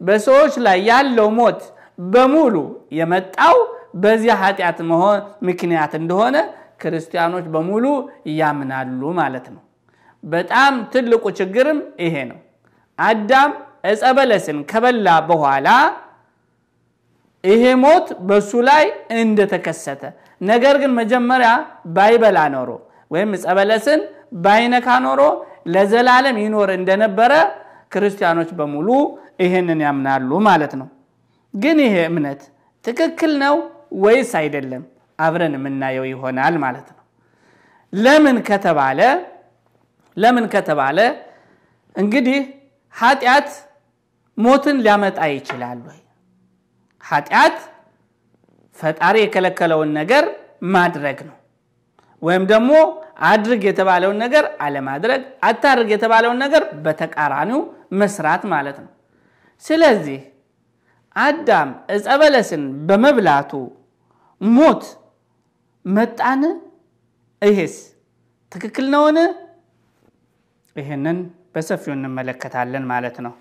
በሰዎች 0.00 0.54
ላይ 0.66 0.78
ያለው 0.90 1.28
ሞት 1.38 1.60
በሙሉ 2.08 2.54
የመጣው 2.98 3.56
በዚያ 4.02 4.34
ኃጢአት 4.42 4.78
መሆን 4.90 5.18
ምክንያት 5.48 5.92
እንደሆነ 6.00 6.36
ክርስቲያኖች 6.82 7.46
በሙሉ 7.54 7.84
ያምናሉ 8.40 9.00
ማለት 9.20 9.46
ነው። 9.54 9.62
በጣም 10.24 10.74
ትልቁ 10.92 11.24
ችግርም 11.38 11.78
ይሄ 12.04 12.14
ነው። 12.30 12.38
አዳም 12.98 13.50
ዕፀ 13.90 14.02
ከበላ 14.70 15.08
በኋላ 15.28 15.68
ይሄ 17.44 17.62
ሞት 17.82 18.06
በሱ 18.28 18.50
ላይ 18.68 18.84
እንደተከሰተ 19.18 20.02
ነገር 20.40 20.74
ግን 20.82 20.92
መጀመሪያ 21.00 21.50
ባይበላ 21.96 22.38
ኖሮ 22.54 22.70
ወይም 23.10 23.30
ዕፀ 23.36 23.54
በለስን 23.58 24.00
ባይነካ 24.44 24.88
ኖሮ 25.06 25.20
ለዘላለም 25.66 26.36
ይኖር 26.44 26.70
እንደነበረ 26.78 27.32
ክርስቲያኖች 27.92 28.50
በሙሉ 28.58 28.88
ይህንን 29.42 29.80
ያምናሉ 29.86 30.30
ማለት 30.48 30.72
ነው። 30.80 30.88
ግን 31.54 31.78
ይሄ 31.84 31.96
እምነት 32.10 32.40
ትክክል 32.84 33.32
ነው 33.42 33.54
ወይስ 34.04 34.30
አይደለም? 34.40 34.82
አብረን 35.18 35.54
የምናየው 35.58 36.04
ይሆናል 36.10 36.54
ማለት 36.64 36.88
ነው። 36.90 37.04
ለምን 37.92 38.36
ከተባለ 38.48 39.00
ለምን 40.18 40.46
ከተባለ 40.54 40.98
እንግዲህ 41.94 42.38
ኃጢአት 42.94 43.48
ሞትን 44.38 44.76
ሊያመጣ 44.84 45.18
ይችላል 45.32 45.78
ወይ? 45.86 45.98
ኃጢአት 47.04 47.56
ፈጣሪ 48.76 49.16
የከለከለውን 49.22 49.90
ነገር 49.98 50.24
ማድረግ 50.74 51.18
ነው። 51.28 51.36
ወይም 52.22 52.44
ደግሞ 52.52 52.70
አድርግ 53.30 53.62
የተባለውን 53.68 54.18
ነገር 54.24 54.44
አለማድረግ፣ 54.60 55.20
አታድርግ 55.42 55.88
የተባለውን 55.94 56.38
ነገር 56.44 56.62
በተቃራኒው 56.84 57.60
መስራት 58.00 58.42
ማለት 58.52 58.78
ነው። 58.84 58.90
ስለዚህ 59.64 60.20
አዳም 61.16 61.70
ዕፀ 61.94 62.06
በለስን 62.20 62.64
በመብላቱ 62.88 63.52
ሞት 64.40 64.82
መጣን? 65.84 66.42
ይሄስ 67.42 67.74
ትክክል 68.52 68.86
ነውን? 68.94 69.18
ይህንን 70.78 71.18
በሰፊው 71.54 71.92
እንመለከታለን 71.96 72.84
ማለት 72.92 73.16
ነው። 73.26 73.32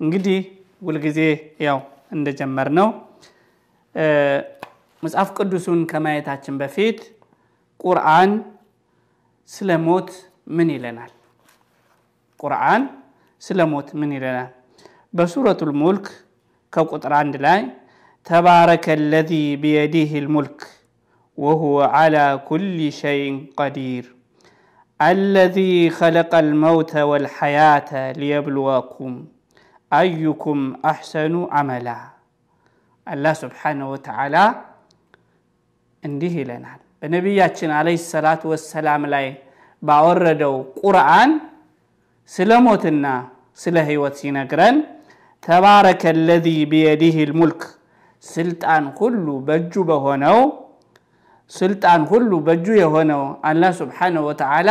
እንግዲህ 0.00 0.38
ሁልጊዜ 0.82 1.20
ያው 1.66 1.78
እንደጀመር 2.12 2.68
ነው 2.78 2.88
መጽሐፍ 5.02 5.28
ቅዱሱን 5.36 5.80
ከማየታችን 5.90 6.54
በፊት 6.60 6.98
ቁርአን 7.80 8.30
ስለ 9.48 9.70
ሞት 9.86 10.08
ምን 10.56 10.68
ይለናል? 10.74 11.10
ቁርአን 12.40 12.82
ስለ 13.42 13.60
ሞት 13.72 13.88
ምን 14.00 14.10
ይለናል? 14.16 14.50
በሱረቱል 15.14 15.72
ሙልክ 15.82 16.06
ከቁጥር 16.72 17.12
አንድ 17.20 17.34
ላይ 17.44 17.60
ተባረከ 18.26 18.86
ለዚ 19.12 19.30
ቢየዲህ 19.62 20.10
ልሙልክ 20.24 20.58
ወሁወ 21.38 21.78
ዓላ 21.96 22.16
ኩሊ 22.48 22.78
ሸይን 23.00 23.36
ቀዲር 23.58 24.06
አለዚ 25.00 25.56
ኸለቀ 25.96 26.32
ልመውተ 26.46 26.92
ወልሐያተ 27.10 27.90
ሊየብልወኩም 28.20 29.14
አዩኩም 29.92 30.60
አሕሰኑ 30.90 31.34
አመላ። 31.58 31.88
አላህ 33.06 33.34
ስብሓነሁ 33.42 33.88
ወተዓላ 33.94 34.36
እንዲህ 36.02 36.32
ይለናል 36.40 36.80
በነቢያችን 37.00 37.70
ዓለይሂ 37.78 37.98
ሰላቱ 38.12 38.42
ወሰላም 38.52 39.02
ላይ 39.14 39.26
ባወረደው 39.82 40.54
ቁርአን 40.80 41.30
ስለ 42.32 42.52
ሞትና 42.66 43.06
ስለ 43.58 43.76
ህይወት 43.88 44.14
ሲነግረን 44.20 44.76
ተባረከ 45.42 46.02
ለዚ 46.20 46.46
ቢየዲህ 46.72 47.16
ልሙልክ 47.30 47.62
ስልጣን 48.24 48.84
ሁሉ 48.98 49.26
በእጁ 49.46 49.74
በሆነው 49.90 50.38
ስልጣን 51.50 52.00
ሁሉ 52.10 52.30
በእጁ 52.46 52.66
የሆነው 52.80 53.20
አላህ 53.48 53.70
ስብሓነሁ 53.80 54.22
ወተዓላ 54.28 54.70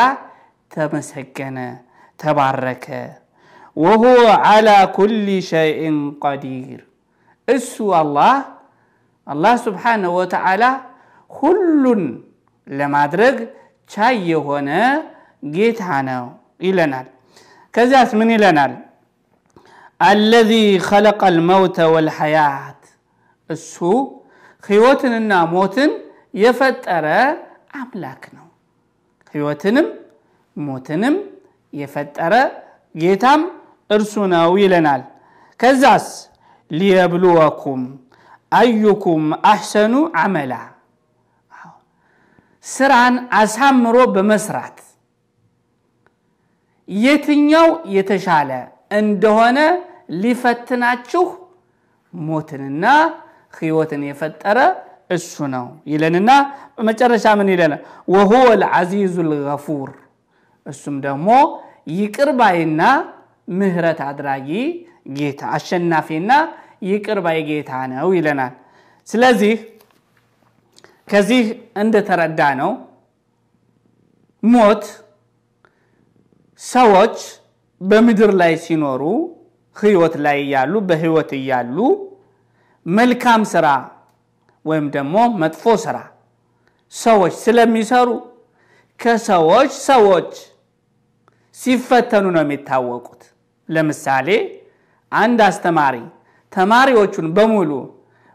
ተመሰገነ፣ 0.71 1.57
ተባረከ። 2.19 2.85
ወሁወ 3.77 4.19
ዓላ 4.45 4.67
ኩሊ 4.95 5.15
ሸይእን 5.49 5.97
ቀዲር 6.23 6.79
እሱ 7.47 7.73
አላህ 7.99 8.33
አላህ 9.27 9.53
ስብሓነሁ 9.65 10.11
ወተዓላ 10.19 10.63
ሁሉን 11.31 12.03
ለማድረግ 12.67 13.35
ቻይ 13.89 14.17
የሆነ 14.31 14.69
ጌታ 15.53 15.81
ነው 16.07 16.23
ይለናል። 16.59 17.07
ከዚያስ 17.73 18.11
ምን 18.19 18.29
ይለናል? 18.35 18.73
አለዚ 19.99 20.51
ኸለቀ 20.87 21.21
ልመውተ 21.35 21.77
ወልሐያት 21.93 22.81
እሱ 23.49 23.75
ህይወትንና 24.63 25.31
ሞትን 25.53 25.91
የፈጠረ 26.38 27.08
አምላክ 27.80 28.23
ነው። 28.38 28.47
ህይወትንም 29.36 29.88
ሞትንም 30.58 31.15
የፈጠረ 31.73 32.34
ጌታም 32.95 33.41
እርሱ 33.89 34.13
ነው 34.34 34.52
ይለናል። 34.62 35.02
ከዛስ 35.60 36.08
ሊየብልወኩም 36.71 37.82
አዩኩም 38.52 39.23
አሕሰኑ 39.52 39.93
አመላ 40.21 40.54
ስራን 42.65 43.15
አሳምሮ 43.39 43.97
በመስራት 44.15 44.78
የትኛው 46.88 47.67
የተሻለ 47.95 48.52
እንደሆነ 49.00 49.60
ሊፈትናችሁ 50.21 51.23
ሞትንና 52.13 52.86
ህይወትን 53.54 54.02
የፈጠረ 54.10 54.60
እሱ 55.10 55.34
ነው 55.54 55.65
ይለንና 55.91 56.30
በመጨረሻ 56.76 57.26
ምን 57.39 57.48
ይለናል? 57.54 57.82
ወሁወ 58.13 58.48
ልዓዚዙ 58.62 59.15
ልገፉር 59.30 59.89
እሱም 60.65 60.96
ደግሞ 61.06 61.28
ይቅር 61.98 62.30
ባይና 62.39 62.82
ምህረት 63.58 64.00
አድራጊ 64.08 64.50
ጌታ 65.17 65.41
አሸናፊና 65.56 66.32
ይቅር 66.88 67.20
ባይ 67.26 67.39
ጌታ 67.50 67.72
ነው 67.93 68.08
ይለናል። 68.17 68.54
ስለዚህ 69.08 69.54
ከዚህ 71.08 71.43
እንደተረዳ 71.82 72.41
ነው 72.62 72.72
ሞት 74.43 74.84
ሰዎች 76.62 77.17
በምድር 77.82 78.32
ላይ 78.41 78.54
ሲኖሩ 78.63 79.02
ህይወት 79.76 80.15
ላይ 80.26 80.38
እያሉ 80.43 80.74
በህይወት 80.89 81.32
እያሉ 81.39 81.78
መልካም 82.86 83.41
ስራ 83.54 83.67
ወይም 84.67 84.86
ደግሞ 84.95 85.15
መጥፎ 85.41 85.63
ስራ 85.84 85.97
ሰዎች 86.93 87.34
ስለሚሰሩ 87.43 88.10
ከሰዎች 88.99 89.71
ሰዎች 89.88 90.32
ሲፈተኑ 91.56 92.25
ነው 92.36 92.41
የሚታወቁት። 92.45 93.21
ለምሳሌ 93.69 94.27
አንድ 95.12 95.39
አስተማሪ 95.49 95.95
ተማሪዎቹን 96.51 97.27
በሙሉ 97.38 97.71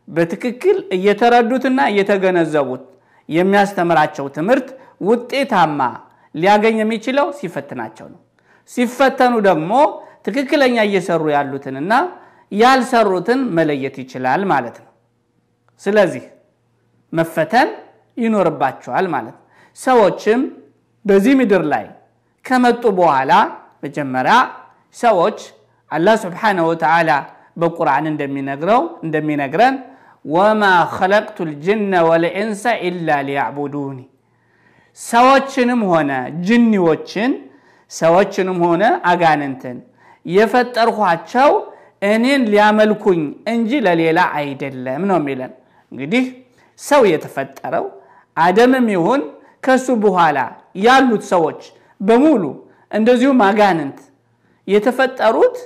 በትክክል 0.09 0.79
እየተረዱትና 0.97 1.81
እየተገነዘቡት 1.93 2.85
የሚያስተምራቸው 3.29 4.27
ትምህርት 4.37 4.69
ውጤታማ 5.09 5.81
ሊያገኝ 6.35 6.77
የሚችለው 6.83 7.27
ሲፈትናቸው 7.39 8.07
ነው። 8.13 8.21
ሲፈተኑ 8.71 9.35
ደግሞ 9.49 9.73
ትክክለኛ 10.27 10.77
እየሰሩ 10.89 11.23
ያሉትንና 11.37 11.93
ያልሰሩትን 12.53 13.41
መለየት 13.59 13.97
ይችላል 14.03 14.43
ማለት 14.53 14.77
ነው። 14.83 14.92
ስለዚህ 15.83 16.25
መፈተን 17.13 17.69
ይኖርባቸዋል 18.17 19.07
ማለት 19.15 19.37
ሰዎችም 19.79 20.41
በዚህ 21.05 21.35
ምድር 21.41 21.63
ላይ 21.73 21.87
ከመጡ 22.45 22.83
በኋላ 22.99 23.33
መጀመሪያ 23.85 24.35
ሰዎች 24.97 25.39
አላህ 25.91 26.15
ስብሓነሁ 26.25 26.65
ወተዓላ 26.71 27.11
በቁርአን 27.61 28.05
እንደሚነግረው 28.11 28.83
እንደሚነግረን 29.07 29.75
ወማ 30.25 30.63
ኸለቅቱ 30.97 31.39
ልጅነ 31.51 31.93
ወልኢንሰ 32.09 32.65
ኢላ 32.89 33.19
ሊያዕቡዱኒ 33.29 33.99
ሰዎችንም 34.99 35.81
ሆነ 35.91 36.11
ጅኒዎችን 36.49 37.33
ሰዎችንም 37.91 38.59
ሆነ 38.67 38.83
አጋንንትን 39.11 39.79
የፈጠርኋቸው 40.27 41.51
እኔን 42.11 42.43
ሊያመልኩኝ 42.53 43.21
እንጂ 43.53 43.81
ለሌላ 43.87 44.21
አይደለም 44.39 45.03
ነው 45.11 45.19
የሚለን። 45.21 45.53
እንግዲህ 45.93 46.25
ሰው 46.81 47.03
የተፈጠረው 47.13 47.87
አደምም 48.37 48.87
ይሁን 48.95 49.23
ከሱ 49.67 49.87
በኋላ 50.05 50.39
ያሉት 50.85 51.23
ሰዎች 51.33 51.61
በሙሉ 52.01 52.45
እንደዚሁም 52.91 53.41
አጋንንት 53.49 53.99
የተፈጠሩት 54.69 55.57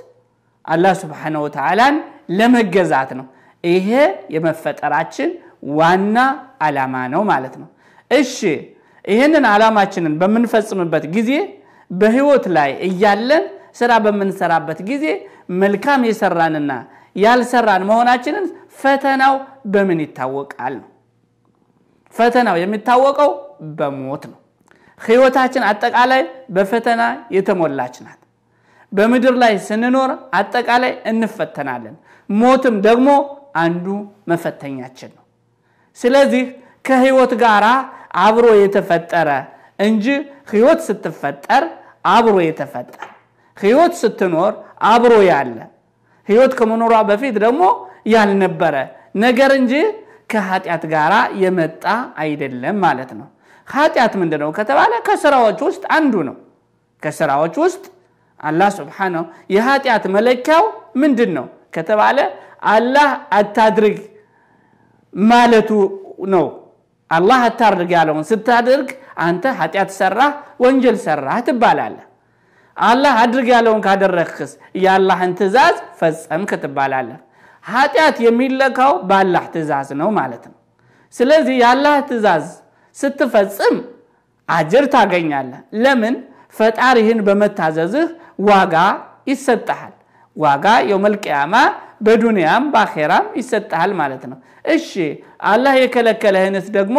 አላህ 0.65 0.93
ስብሓነሁ 1.01 1.41
ወተዓላን 1.45 1.95
ለመገዛት 2.37 3.09
ነው። 3.19 3.25
ይሄ 3.63 3.89
የመፈጠራችን 4.35 5.29
ዋና 5.77 6.17
ዓላማ 6.65 6.95
ነው 7.13 7.21
ማለት 7.31 7.55
ነው። 7.61 7.69
እሺ 8.11 8.37
ይህንን 9.05 9.45
ዓላማችንን 9.51 10.13
በምንፈጽምበት 10.21 11.05
ጊዜ 11.15 11.31
በህይወት 11.91 12.45
ላይ 12.57 12.71
እያለን 12.87 13.43
ስራ 13.79 13.91
በምንሰራበት 14.05 14.79
ጊዜ 14.89 15.05
መልካም 15.61 16.01
የሰራንና 16.09 16.71
ያልሰራን 17.15 17.83
መሆናችንን 17.89 18.45
ፈተናው 18.77 19.35
በምን 19.65 19.99
ይታወቃል 20.03 20.73
ነው። 20.81 20.89
ፈተናው 22.15 22.55
የሚታወቀው 22.61 23.31
በሞት 23.77 24.23
ነው። 24.31 24.39
ህይወታችን 25.01 25.63
አጠቃላይ 25.69 26.21
በፈተና 26.49 27.01
የተሞላች 27.31 27.95
ናት። 28.05 28.19
በምድር 28.91 29.35
ላይ 29.43 29.53
ስንኖር 29.67 30.09
አጠቃላይ 30.33 30.93
እንፈተናለን። 31.11 31.95
ሞትም 32.29 32.75
ደግሞ 32.87 33.09
አንዱ 33.55 33.85
መፈተኛችን 34.31 35.11
ነው። 35.17 35.23
ስለዚህ 35.97 36.43
ከህይወት 36.85 37.33
ጋር 37.43 37.63
አብሮ 38.25 38.47
የተፈጠረ 38.61 39.29
እንጂ 39.79 40.05
ህይወት 40.51 40.79
ስትፈጠር 40.87 41.63
አብሮ 42.09 42.35
የተፈጠረ 42.47 43.07
ህይወት 43.57 43.93
ስትኖር 44.01 44.53
አብሮ 44.91 45.13
ያለ 45.29 45.57
ህይወት 46.27 46.53
ከመኖሯ 46.59 46.93
በፊት 47.09 47.35
ደግሞ 47.45 47.63
ያልነበረ 48.07 48.75
ነገር 49.23 49.51
እንጂ 49.59 49.73
ከኃጢአት 50.31 50.83
ጋር 50.93 51.13
የመጣ 51.41 51.83
አይደለም 52.21 52.75
ማለት 52.85 53.11
ነው። 53.19 53.27
ኃጢአት 53.67 54.13
ምንድን 54.21 54.41
ነው 54.43 54.49
ከተባለ 54.57 54.93
ከስራዎች 55.07 55.59
ውስጥ 55.67 55.83
አንዱ 55.97 56.13
ነው። 56.29 56.35
ከስራዎች 57.03 57.55
ውስጥ 57.63 57.83
አላህ 58.39 58.69
ስብሓነሁ 58.77 59.23
የኃጢአት 59.49 60.03
መለኪያው 60.15 60.63
ምንድን 60.95 61.31
ነው 61.37 61.45
ከተባለ 61.75 62.17
አላህ 62.69 63.09
አታድርግ 63.31 63.97
ማለቱ 65.13 65.69
ነው። 66.33 66.45
አላህ 67.09 67.39
አታድርግ 67.47 67.89
ያለውን 67.97 68.25
ስታድርግ 68.29 68.89
አንተ 69.19 69.45
ኃጢአት 69.59 69.91
ሰራህ፣ 69.97 70.31
ወንጀል 70.59 70.97
ሰራህ 71.05 71.39
ትባላለህ። 71.47 72.03
አላህ 72.77 73.13
አድርግ 73.21 73.47
ያለውን 73.53 73.81
ካደረግክስ 73.85 74.51
የአላህን 74.77 75.31
ትእዛዝ 75.39 75.77
ፈጸምክ 75.99 76.51
ትባላለህ። 76.63 77.19
ኃጢአት 77.67 78.17
የሚለካው 78.25 78.93
በአላህ 79.09 79.45
ትእዛዝ 79.53 79.89
ነው 79.99 80.09
ማለት 80.17 80.43
ነው። 80.47 80.55
ስለዚህ 81.13 81.55
የአላህ 81.61 81.95
ትእዛዝ 82.09 82.45
ስትፈጽም 82.97 83.75
አጅር 84.49 84.85
ታገኛለህ። 84.93 85.61
ለምን? 85.83 86.15
ፈጣሪህን 86.55 87.19
በመታዘዝህ 87.27 88.07
ዋጋ 88.47 88.75
ይሰጠሃል። 89.27 89.93
ዋጋ 90.35 90.65
የውመል 90.89 91.15
ቂያማ 91.23 91.55
በዱንያም 92.01 92.63
በአኼራም 92.73 93.25
ይሰጠሃል 93.39 93.91
ማለት 93.99 94.23
ነው። 94.31 94.37
እሺ 94.65 94.89
አላህ 95.51 95.73
የከለከለህንስ 95.81 96.65
ደግሞ 96.75 96.97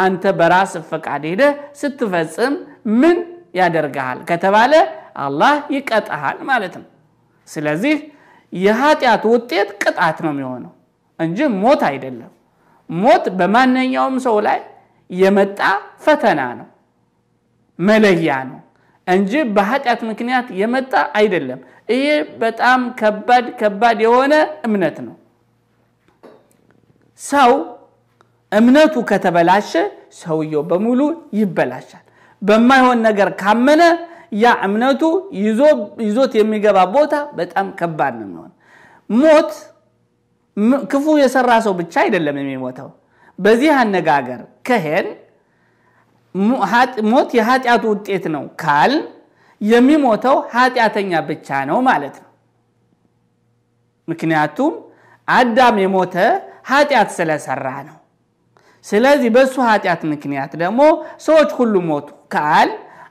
አንተ 0.00 0.32
በራስ 0.38 0.72
ፈቃድ 0.90 1.24
ሄደህ 1.30 1.52
ስትፈጽም 1.80 2.54
ምን 3.00 3.16
ያደርግሃል 3.54 4.18
ከተባለ 4.30 4.72
አላህ 5.18 5.54
ይቀጣሃል 5.76 6.38
ማለት 6.50 6.74
ነው። 6.80 6.86
ስለዚህ 7.48 7.94
የኃጢአት 8.52 9.22
ውጤት 9.32 9.68
ቅጣት 9.82 10.18
ነው 10.24 10.32
የሚሆነው 10.32 10.72
እንጂ 11.18 11.38
ሞት 11.62 11.82
አይደለም። 11.88 12.32
ሞት 12.90 13.24
በማንኛውም 13.38 14.16
ሰው 14.26 14.36
ላይ 14.46 14.58
የመጣ 15.10 15.60
ፈተና 16.04 16.40
ነው፣ 16.58 16.68
መለያ 17.78 18.30
ነው 18.50 18.58
እንጂ 19.06 19.32
በኃጢአት 19.56 20.00
ምክንያት 20.10 20.46
የመጣ 20.60 20.92
አይደለም። 21.18 21.60
ይሄ 21.92 22.06
በጣም 22.40 22.80
ከባድ 22.98 23.46
ከባድ 23.60 23.98
የሆነ 24.04 24.34
እምነት 24.66 24.96
ነው። 25.06 25.14
ሰው 27.20 27.52
እምነቱ 28.52 28.94
ከተበላሸ 29.08 29.72
ሰውየው 30.18 30.62
በሙሉ 30.68 31.00
ይበላሻል። 31.38 32.04
በማይሆን 32.42 32.98
ነገር 33.06 33.28
ካመነ 33.40 33.82
ያ 34.32 34.54
እምነቱ 34.66 35.02
ይዞት 36.04 36.32
የሚገባ 36.38 36.78
ቦታ 36.94 37.14
በጣም 37.38 37.66
ከባድ 37.78 38.14
ነው 38.20 38.26
የሚሆን። 38.26 38.52
ሞት 39.10 39.50
ክፉ 40.90 41.06
የሰራ 41.20 41.50
ሰው 41.66 41.74
ብቻ 41.80 41.94
አይደለም 42.04 42.36
የሚሞተው። 42.40 42.88
በዚህ 43.38 43.70
አነጋገር 43.80 44.40
ከሄን 44.68 45.06
ሞት 47.10 47.30
የኃጢአቱ 47.38 47.84
ውጤት 47.92 48.24
ነው 48.34 48.44
ካል 48.62 48.92
የሚሞተው 49.60 50.36
ኃጢአተኛ 50.54 51.12
ብቻ 51.28 51.48
ነው 51.70 51.78
ማለት 51.88 52.16
ነው። 52.16 52.30
ምክንያቱም 54.08 54.74
አዳም 55.28 55.76
የሞተ 55.82 56.16
ኃጢአት 56.68 57.08
ስለሰራ 57.16 57.68
ነው። 57.88 57.96
ስለዚህ 58.84 59.30
በእሱ 59.34 59.56
ኃጢአት 59.68 60.02
ምክንያት 60.12 60.52
ደግሞ 60.62 60.80
ሰዎች 61.20 61.50
ሁሉ 61.58 61.74
ሞቱ 61.88 62.08
ካል 62.34 62.68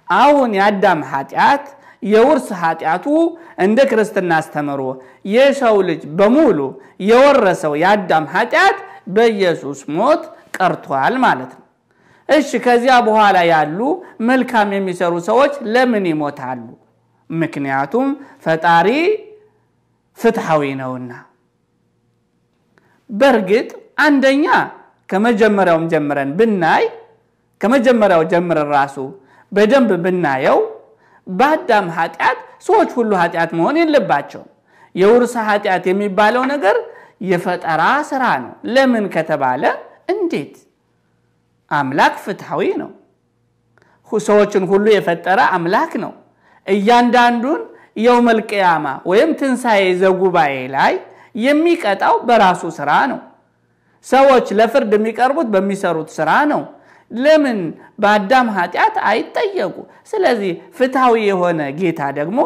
አሁን 0.10 0.50
የአዳም 0.58 1.02
ኃጢአት 1.12 1.66
የውርስ 2.04 2.48
ኃጢአቱ 2.62 3.06
እንደ 3.64 3.80
ክርስትና 3.92 4.32
አስተምሮ 4.42 4.82
የሰው 5.32 5.78
ልጅ 5.88 6.02
በሙሉ 6.20 6.60
የወረሰው 7.08 7.74
የአዳም 7.82 8.26
ኃጢአት 8.34 8.78
በኢየሱስ 9.16 9.80
ሞት 9.98 10.24
ቀርቷል 10.58 11.16
ማለት 11.26 11.52
ነው። 11.58 11.64
እሺ 12.30 12.50
ከዚያ 12.64 12.96
በኋላ 13.08 13.38
ያሉ 13.52 13.80
መልካም 14.30 14.70
የሚሰሩ 14.76 15.14
ሰዎች 15.30 15.54
ለምን 15.74 16.06
ይሞታሉ? 16.12 16.64
ምክንያቱም 17.30 18.08
ፈጣሪ 18.46 18.88
ፍትሐዊ 20.18 20.64
ነውና። 20.80 21.12
በእርግጥ 23.10 23.70
አንደኛ 24.00 24.46
ከመጀመሪያውም 25.10 25.86
ጀምረን 25.92 26.32
ብናይ 26.40 26.86
ከመጀመሪያው 27.62 28.24
ጀምረን 28.32 28.70
ራሱ 28.74 28.98
በደንብ 29.52 29.92
ብናየው 30.04 30.60
በአዳም 31.28 31.88
ኃጢአት 31.98 32.38
ሰዎች 32.68 32.90
ሁሉ 32.98 33.12
ኃጢአት 33.22 33.52
መሆን 33.58 33.76
የለባቸውም። 33.82 34.50
የውርስ 34.96 35.34
ኃጢአት 35.48 35.84
የሚባለው 35.90 36.44
ነገር 36.54 36.76
የፈጠራ 37.24 37.82
ስራ 38.10 38.24
ነው። 38.44 38.54
ለምን 38.74 39.06
ከተባለ 39.16 39.64
እንዴት 40.14 40.56
አምላክ 41.72 42.16
ፍትሐዊ 42.26 42.64
ነው። 42.82 42.92
ሰዎችን 44.10 44.64
ሁሉ 44.72 44.86
የፈጠረ 44.94 45.40
አምላክ 45.56 45.94
ነው። 46.04 46.14
እያንዳንዱን 46.68 47.62
የውመል 47.98 48.40
ቂያማ 48.50 48.88
ወይም 49.10 49.30
ትንሣኤ 49.40 49.84
ዘጉባኤ 50.02 50.56
ላይ 50.76 50.94
የሚቀጣው 51.40 52.16
በራሱ 52.28 52.62
ስራ 52.78 52.92
ነው። 53.12 53.20
ሰዎች 54.06 54.48
ለፍርድ 54.60 54.92
የሚቀርቡት 54.98 55.48
በሚሰሩት 55.54 56.10
ስራ 56.18 56.30
ነው። 56.52 56.62
ለምን 57.12 57.60
በአዳም 58.02 58.48
ኃጢአት 58.56 58.96
አይጠየቁ? 59.10 59.76
ስለዚህ 60.06 60.52
ፍትሐዊ 60.78 61.16
የሆነ 61.30 61.60
ጌታ 61.80 62.02
ደግሞ 62.20 62.40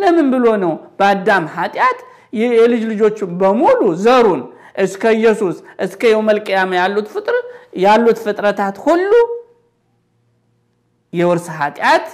ለምን 0.00 0.26
ብሎ 0.34 0.46
ነው 0.62 0.72
በአዳም 0.98 1.44
ኃጢአት 1.56 1.98
የልጅ 2.54 2.82
ልጆቹ 2.92 3.18
በሙሉ 3.40 3.80
ዘሩን 4.04 4.40
እስከ 4.84 5.12
ኢየሱስ 5.18 5.56
እስከ 5.84 6.02
የውመል 6.12 6.38
ቂያማ 6.46 6.72
ያሉት 6.80 7.06
ፍጥር 7.14 7.36
ያሉት 7.84 8.18
ፍጥረታት 8.24 8.76
ሁሉ 8.86 9.12
የውርስ 11.12 11.46
ኃጢአት 11.58 12.06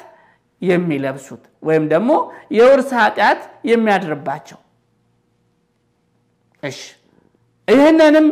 የሚለብሱት 0.63 1.43
ወይም 1.63 1.85
ደግሞ 1.93 2.11
የውርስ 2.57 2.91
ኃጢአት 2.99 3.41
የሚያድርባቸው። 3.71 4.59
እሺ 6.63 6.79
ይህንንም 7.69 8.27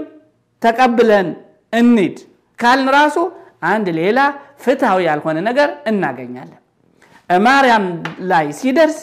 ተቀብለን 0.63 1.29
እንሂድ 1.73 2.17
ካልን 2.59 2.89
ራሱ 2.97 3.17
አንድ 3.63 3.87
ሌላ 3.99 4.19
ፍትሐዊ 4.61 5.01
ያልሆነ 5.09 5.39
ነገር 5.49 5.71
እናገኛለን። 5.91 6.61
ማርያም 7.31 7.85
ላይ 8.31 8.47
ሲደርስ 8.61 8.99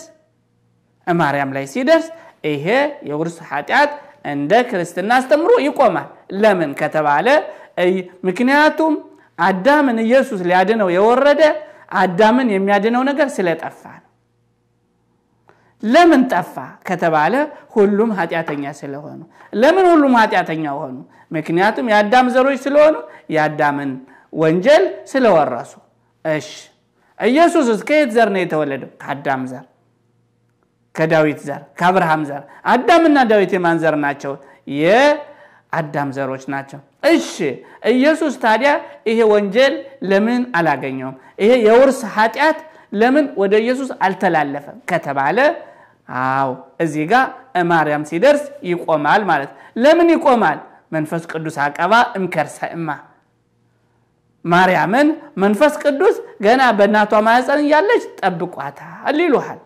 ማርያም 1.08 1.52
ላይ 1.56 1.66
ሲደርስ 1.74 2.08
ይሄ 2.48 2.66
የውርስ 3.10 3.38
ኃጢአት 3.50 3.92
እንደ 4.26 4.52
ክርስትና 4.70 5.12
አስተምሮ 5.20 5.52
ይቆማል። 5.66 6.08
ለምን 6.38 6.72
ከተባለ 6.80 7.28
ምክንያቱም 8.28 8.94
አዳምን 9.40 9.98
ኢየሱስ 10.06 10.40
ሊያድነው 10.50 10.90
የወረደ 10.94 11.42
አዳምን 11.96 12.48
የሚያድነው 12.54 13.02
ነገር 13.10 13.28
ስለጠፋ 13.36 13.82
ነው። 13.96 14.04
ለምን 15.84 16.22
ጠፋ 16.32 16.56
ከተባለ 16.88 17.34
ሁሉም 17.76 18.12
ኃጢአተኛ 18.18 18.64
ስለሆኑ። 18.80 19.20
ለምን 19.54 19.86
ሁሉም 19.92 20.14
ኃጢአተኛ 20.22 20.66
ሆኑ? 20.80 20.96
ምክንያቱም 21.32 21.86
የአዳም 21.92 22.28
ዘሮች 22.36 22.60
ስለሆኑ 22.66 22.96
የአዳምን 23.36 23.92
ወንጀል 24.38 24.84
ስለወረሱ። 25.12 25.72
እሺ 26.26 26.50
ኢየሱስስ 27.20 27.80
ከየት 27.88 28.10
ዘር 28.16 28.30
ነው 28.34 28.42
የተወለደው? 28.44 28.90
ከአዳም 29.02 29.44
ዘር፣ 29.52 29.66
ከዳዊት 30.96 31.40
ዘር፣ 31.48 31.62
ከአብርሃም 31.80 32.22
ዘር። 32.30 32.42
አዳምና 32.72 33.18
ዳዊት 33.32 33.52
የማን 33.56 33.78
ዘር 33.84 33.96
ናቸው? 34.06 34.34
የአዳም 34.82 36.10
ዘሮች 36.18 36.44
ናቸው። 36.54 36.80
እሺ 37.12 37.34
ኢየሱስ 37.94 38.34
ታዲያ 38.44 38.72
ይሄ 39.10 39.20
ወንጀል 39.34 39.74
ለምን 40.04 40.42
አላገኘውም? 40.58 41.16
ይሄ 41.42 41.52
የውርስ 41.68 42.00
ኃጢአት 42.16 42.60
ለምን 42.94 43.26
ወደ 43.42 43.54
ኢየሱስ 43.64 43.90
አልተላለፈም 44.06 44.78
ከተባለ 44.90 45.38
አው 46.20 46.50
እዚህ 46.84 47.04
ጋር 47.12 47.26
ማርያም 47.72 48.04
ሲደርስ 48.10 48.44
ይቆማል 48.70 49.22
ማለት 49.32 49.52
ለምን 49.84 50.10
ይቆማል? 50.16 50.60
መንፈስ 50.92 51.24
ቅዱስ 51.32 51.56
አቀባ 51.64 51.94
እምከርሰ 52.18 52.58
እማ 52.78 52.90
ማርያምን 54.48 55.08
መንፈስ 55.44 55.74
ቅዱስ 55.84 56.16
ገና 56.46 56.62
በእናቷ 56.78 57.14
ማህፀን 57.28 57.62
እያለች 57.64 58.04
ጠብቋታል 58.20 59.18
ይሉሃል 59.26 59.60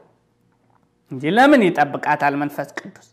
እንጂ 1.12 1.24
ለምን 1.38 1.62
ይጠብቃታል 1.67 2.34
መንፈስ 2.41 2.70
ቅዱስ? 2.78 3.08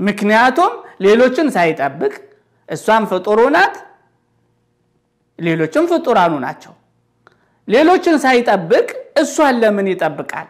ምክንያቱም 0.00 0.72
ሌሎችን 1.04 1.48
ሳይጠብቅ 1.56 2.14
እሷም 2.68 3.04
ፍጡሩ 3.10 3.40
ናት፣ 3.56 3.74
ሌሎችም 5.38 5.84
ፍጡራኑ 5.90 6.32
ናቸው። 6.46 6.72
ሌሎችን 7.68 8.16
ሳይጠብቅ 8.24 8.88
እሷን 9.22 9.54
ለምን 9.62 9.86
ይጠብቃል? 9.92 10.48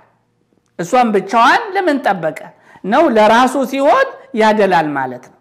እሷን 0.79 1.09
ብቻዋን 1.14 1.62
ለምን 1.75 1.99
ጠበቀ? 2.07 2.38
ነው 2.85 3.03
ለራሱ 3.16 3.55
ሲሆን 3.73 4.07
ያደላል 4.35 4.88
ማለት 4.99 5.25
ነው። 5.33 5.38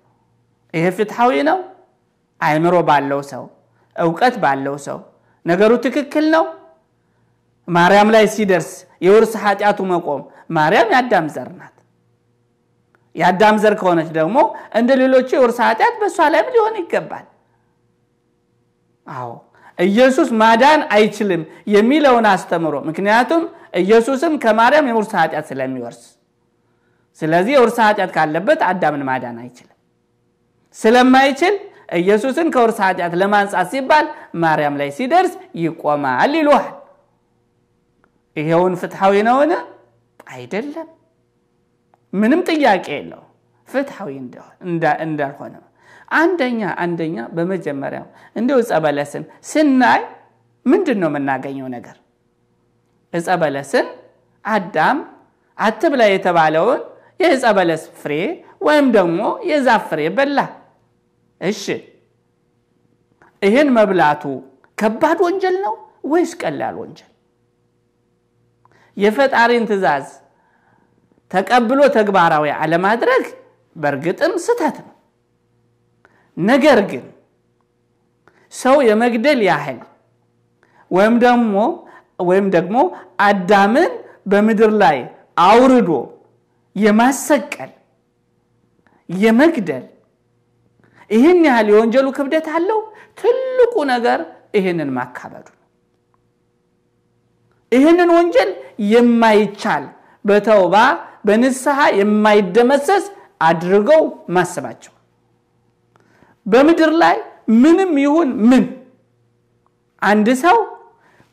ይሄ 0.73 0.85
ፍትሐዊ 0.97 1.33
ነው? 1.49 1.59
አእምሮ 2.41 2.75
ባለው 2.89 3.21
ሰው 3.31 3.43
እውቀት 3.99 4.35
ባለው 4.43 4.75
ሰው 4.85 4.99
ነገሩ 5.45 5.71
ትክክል 5.85 6.25
ነው? 6.35 6.43
ማርያም 7.67 8.09
ላይ 8.15 8.25
ሲደርስ 8.33 8.69
የውርስ 9.05 9.33
ኃጢአቱ 9.43 9.79
መቆም 9.91 10.21
ማርያም 10.51 10.87
የአዳም 10.93 11.25
ዘር 11.35 11.49
ናት። 11.59 11.75
የአዳም 13.15 13.55
ዘር 13.63 13.73
ከሆነች 13.79 14.09
ደግሞ 14.17 14.37
እንደ 14.79 14.89
ሌሎቹ 15.01 15.29
የውርስ 15.35 15.59
ኃጢአት 15.65 15.95
በእሷ 16.01 16.17
ላይም 16.33 16.49
ሊሆን 16.55 16.75
ይገባል። 16.81 17.25
አዎ 19.07 19.29
ኢየሱስ 19.77 20.29
ማዳን 20.41 20.81
አይችልም 20.95 21.41
የሚለውን 21.73 22.25
አስተምሮ 22.31 22.75
ምክንያቱም 22.89 23.43
ኢየሱስም 23.81 24.33
ከማርያም 24.43 24.89
የውርስ 24.89 25.11
ኃጢአት 25.19 25.45
ስለሚወርስ 25.49 26.01
ስለዚህ 27.21 27.53
የውርስ 27.55 27.77
ኃጢአት 27.85 28.11
ካለበት 28.15 28.59
አዳምን 28.67 29.03
ማዳን 29.09 29.37
አይችልም 29.43 29.75
ስለማይችል 30.75 31.55
ኢየሱስን 31.97 32.47
ከውርስ 32.53 32.79
ኃጢአት 32.85 33.13
ለማንጻት 33.21 33.67
ሲባል 33.71 34.05
ማርያም 34.35 34.75
ላይ 34.81 34.89
ሲደርስ 34.91 35.33
ይቆማል 35.55 36.33
ይሉሃል 36.39 36.75
ይሄውን 38.35 38.73
ፍትሐዊ 38.81 39.15
ነውን? 39.21 39.51
አይደለም። 40.31 40.87
ምንም 42.13 42.41
ጥያቄ 42.49 42.85
የለው 42.97 43.23
ፍትሐዊ 43.67 44.11
እንዳልሆነ። 45.05 45.55
አንደኛ 46.13 46.61
አንደኛ 46.83 47.17
በመጀመሪያው 47.35 48.05
እንዲሁ 48.35 48.55
ዕፀ 48.63 48.71
ስናይ 49.43 50.01
ምንድን 50.65 50.97
ነው 51.01 51.09
የምናገኘው 51.11 51.67
ነገር? 51.75 51.97
ዕፀ 53.13 53.27
አዳም 54.45 54.97
አትብላ 55.57 56.01
የተባለውን 56.09 56.81
የዕፀ 57.21 57.43
ፍሬ 58.01 58.13
ወይም 58.61 58.87
ደግሞ 58.91 59.19
የዛፍ 59.49 59.83
ፍሬ 59.89 60.01
በላ 60.09 60.39
እሺ 61.41 61.63
ይህን 63.41 63.69
መብላቱ 63.75 64.23
ከባድ 64.77 65.19
ወንጀል 65.25 65.55
ነው 65.65 65.75
ወይስ 66.11 66.31
ቀላል 66.41 66.75
ወንጀል? 66.81 67.05
የፈጣሪን 68.97 69.63
ትእዛዝ 69.69 70.07
ተቀብሎ 71.31 71.79
ተግባራዊ 71.97 72.45
አለማድረግ 72.61 73.23
በእርግጥም 73.75 74.33
ስተት 74.45 74.77
ነው። 74.85 74.95
ነገር 76.37 76.79
ግን 76.91 77.05
ሰው 78.53 78.75
የመግደል 78.89 79.39
ያህል 79.49 79.79
ወይም 80.91 81.15
ደግሞ 81.25 81.55
ወይም 82.21 82.47
ደግሞ 82.55 82.75
አዳምን 83.21 83.91
በምድር 84.27 84.71
ላይ 84.81 84.97
አውርዶ 85.43 85.89
የማሰቀል 86.75 87.71
የመግደል 89.09 89.85
ይህን 91.09 91.39
ያህል 91.47 91.67
የወንጀሉ 91.71 92.07
ክብደት 92.17 92.47
አለው? 92.55 92.79
ትልቁ 93.19 93.73
ነገር 93.91 94.19
ይህንን 94.57 94.89
ማካበዱ 94.97 95.47
ነው። 95.51 95.65
ይህንን 97.71 98.09
ወንጀል 98.17 98.49
የማይቻል 98.91 99.83
በተውባ 100.25 100.75
በንስሐ 101.27 101.79
የማይደመሰስ 101.99 103.05
አድርገው 103.47 104.03
ማሰባቸው። 104.35 104.93
በምድር 106.45 106.91
ላይ 107.03 107.17
ምንም 107.63 107.91
ይሁን 108.03 108.29
ምን 108.49 108.63
አንድ 110.01 110.27
ሰው 110.43 110.57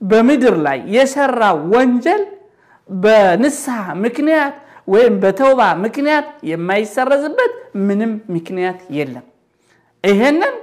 በምድር 0.00 0.56
ላይ 0.66 0.78
የሰራ 0.94 1.40
ወንጀል 1.72 2.22
በንስሐ 2.88 3.76
ምክንያት 4.04 4.54
ወይም 4.88 5.14
በተውባ 5.22 5.60
ምክንያት 5.84 6.26
የማይሰረዝበት 6.50 7.52
ምንም 7.88 8.12
ምክንያት 8.34 8.80
የለም 8.98 9.24
ይህንን 10.06 10.54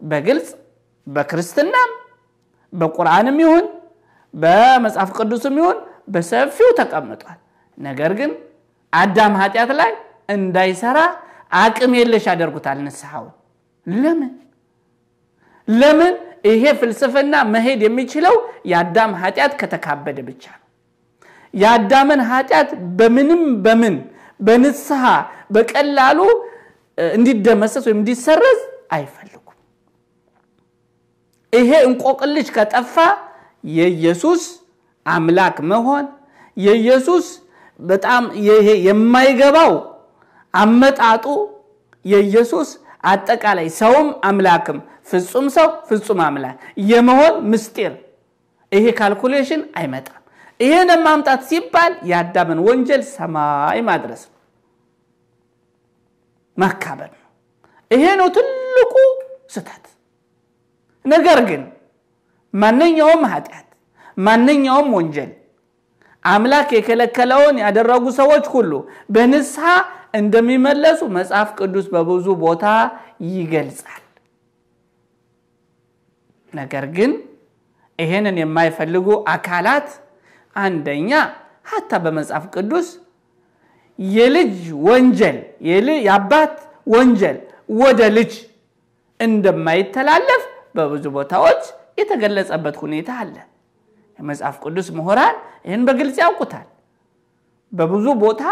በግልጽ 0.00 0.48
በክርስትናም 1.06 1.90
በቁርአንም 2.72 3.36
ይሁን 3.42 3.64
በመጽሐፍ 4.34 5.10
ቅዱስም 5.18 5.54
ይሁን 5.60 5.78
በሰፊው 6.08 6.70
ተቀምጧል። 6.78 7.38
ነገር 7.78 8.12
ግን 8.18 8.30
አዳም 8.92 9.34
ኃጢአት 9.40 9.70
ላይ 9.80 9.90
እንዳይሰራ 10.28 10.98
አቅም 11.56 11.92
የለሽ 11.98 12.24
ያደርጉታል 12.30 12.78
ንስሐውን። 12.86 13.34
ለምን? 13.86 14.32
ለምን 15.68 16.14
ይሄ 16.48 16.64
ፍልስፍና 16.80 17.34
መሄድ 17.54 17.80
የሚችለው 17.86 18.34
የአዳም 18.70 19.12
ኃጢአት 19.22 19.52
ከተካበደ 19.60 20.18
ብቻ 20.28 20.44
ነው? 20.52 20.64
የአዳምን 21.54 22.20
ኃጢአት 22.30 22.70
በምንም 22.98 23.42
በምን 23.64 23.96
በንስሐ 24.40 25.02
በቀላሉ 25.54 26.20
እንዲደመሰስ 26.98 27.84
ወይም 27.88 27.98
እንዲሰረዝ 28.00 28.60
አይፈልጉም። 28.90 29.42
ይሄ 31.52 31.70
እንቆቅልሽ 31.88 32.48
ከጠፋ 32.56 32.94
የኢየሱስ 33.74 34.42
አምላክ 35.06 35.56
መሆን 35.70 36.06
የኢየሱስ 36.56 37.26
በጣም 37.80 38.24
ይሄ 38.46 38.68
የማይገባው 38.86 39.72
አመጣጡ 40.54 41.24
የኢየሱስ 42.04 42.68
አጠቃላይ 43.04 43.68
ሰውም 43.78 44.08
አምላክም 44.28 44.78
ፍጹም 45.10 45.46
ሰው 45.56 45.68
ፍጹም 45.88 46.20
አምላክ 46.26 46.56
የመሆን 46.90 47.34
ምስጢር። 47.50 47.92
ይሄ 48.72 48.84
calculation 48.98 49.62
አይመጣም። 49.78 50.22
ይሄን 50.60 50.90
ማምጣት 51.06 51.40
ሲባል 51.48 51.92
የአዳምን 52.10 52.58
ወንጀል 52.66 53.02
ሰማይ 53.12 53.80
ማድረስ 53.88 54.22
ነው 54.26 54.35
ማካበድ 56.58 57.12
ነው። 57.14 57.30
ይሄ 57.90 58.04
ነው 58.20 58.28
ትልቁ 58.36 58.94
ስተት 59.54 59.84
ነገር 61.04 61.38
ግን 61.48 61.62
ማንኛውም 62.54 63.22
ኃጢአት 63.32 63.68
ማንኛውም 64.18 64.88
ወንጀል 64.96 65.32
አምላክ 66.24 66.68
የከለከለውን 66.76 67.56
ያደረጉ 67.62 68.04
ሰዎች 68.18 68.44
ሁሉ 68.54 68.72
በንስሐ 69.14 69.66
እንደሚመለሱ 70.14 71.00
መጽሐፍ 71.16 71.48
ቅዱስ 71.58 71.86
በብዙ 71.94 72.26
ቦታ 72.42 72.64
ይገልጻል። 73.30 74.02
ነገር 76.52 76.84
ግን 76.96 77.12
ይሄንን 77.98 78.36
የማይፈልጉ 78.40 79.06
አካላት 79.34 79.88
አንደኛ 80.56 81.10
ሀታ 81.70 81.90
በመጽሐፍ 82.04 82.44
ቅዱስ 82.54 82.88
የልጅ 83.98 84.56
ወንጀል 84.86 85.38
የአባት 86.06 86.54
ወንጀል 86.86 87.38
ወደ 87.80 88.00
ልጅ 88.16 88.32
እንደማይተላለፍ 89.20 90.42
በብዙ 90.76 91.04
ቦታዎች 91.16 91.62
የተገለጸበት 91.98 92.76
ሁኔታ 92.82 93.10
አለ። 93.22 93.36
የመጽሐፍ 94.18 94.56
ቅዱስ 94.64 94.88
ምሁራን 94.96 95.36
ይህን 95.66 95.82
በግልጽ 95.88 96.16
ያውቁታል። 96.22 96.66
በብዙ 97.72 98.06
ቦታ 98.22 98.42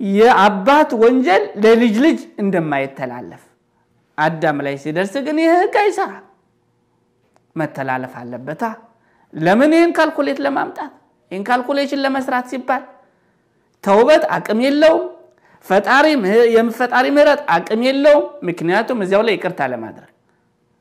የአባት 0.00 0.90
ወንጀል 1.02 1.42
ለልጅ 1.64 1.94
ልጅ 2.06 2.18
እንደማይተላለፍ። 2.42 3.42
አዳም 4.18 4.58
ላይ 4.66 4.74
ሲደርስ 4.82 5.14
ግን 5.26 5.38
ይህ 5.42 5.52
ህግ 5.56 5.74
አይሰራም 5.82 6.24
መተላለፍ 7.56 8.14
አለበታ። 8.20 8.62
ለምን 9.32 9.70
ይህን 9.76 9.92
calculate 9.96 10.38
ለማምጣት? 10.44 10.92
ይህን 11.30 11.44
calculation 11.48 12.00
ለመስራት 12.04 12.46
ሲባል 12.52 12.82
ተውበት 13.84 14.24
አቅም 14.36 14.60
የለውም። 14.66 15.04
ፈጣሪ 15.66 16.06
የፈጣሪ 16.56 17.06
ምህረት 17.16 17.40
አቅም 17.54 17.80
የለውም። 17.86 18.26
ምክንያቱም 18.48 18.98
እዚያው 19.04 19.22
ላይ 19.26 19.34
ይቅርታ 19.36 19.60
ለማድረግ 19.72 20.10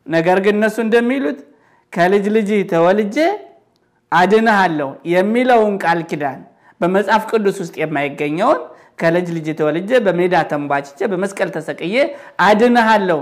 ነገር 0.08 0.38
ግን 0.45 0.55
እነሱ 0.60 0.77
እንደሚሉት 0.86 1.39
ከልጅ 1.93 2.25
ልጅ 2.36 2.49
ተወልጄ 2.71 3.17
አድንሃለሁ 4.12 4.89
የሚለውን 5.13 5.73
ቃል 5.84 5.99
ኪዳን 6.10 6.39
በመጽሐፍ 6.81 7.23
ቅዱስ 7.31 7.58
ውስጥ 7.63 7.75
የማይገኘውን 7.81 8.60
ከልጅ 8.99 9.27
ልጅ 9.38 9.47
ተወልጄ 9.60 9.91
በሜዳ 10.05 10.36
ተንቧጭቼ 10.51 10.99
በመስቀል 11.12 11.49
ተሰቅዬ 11.55 11.95
አድንሃለሁ 12.47 13.19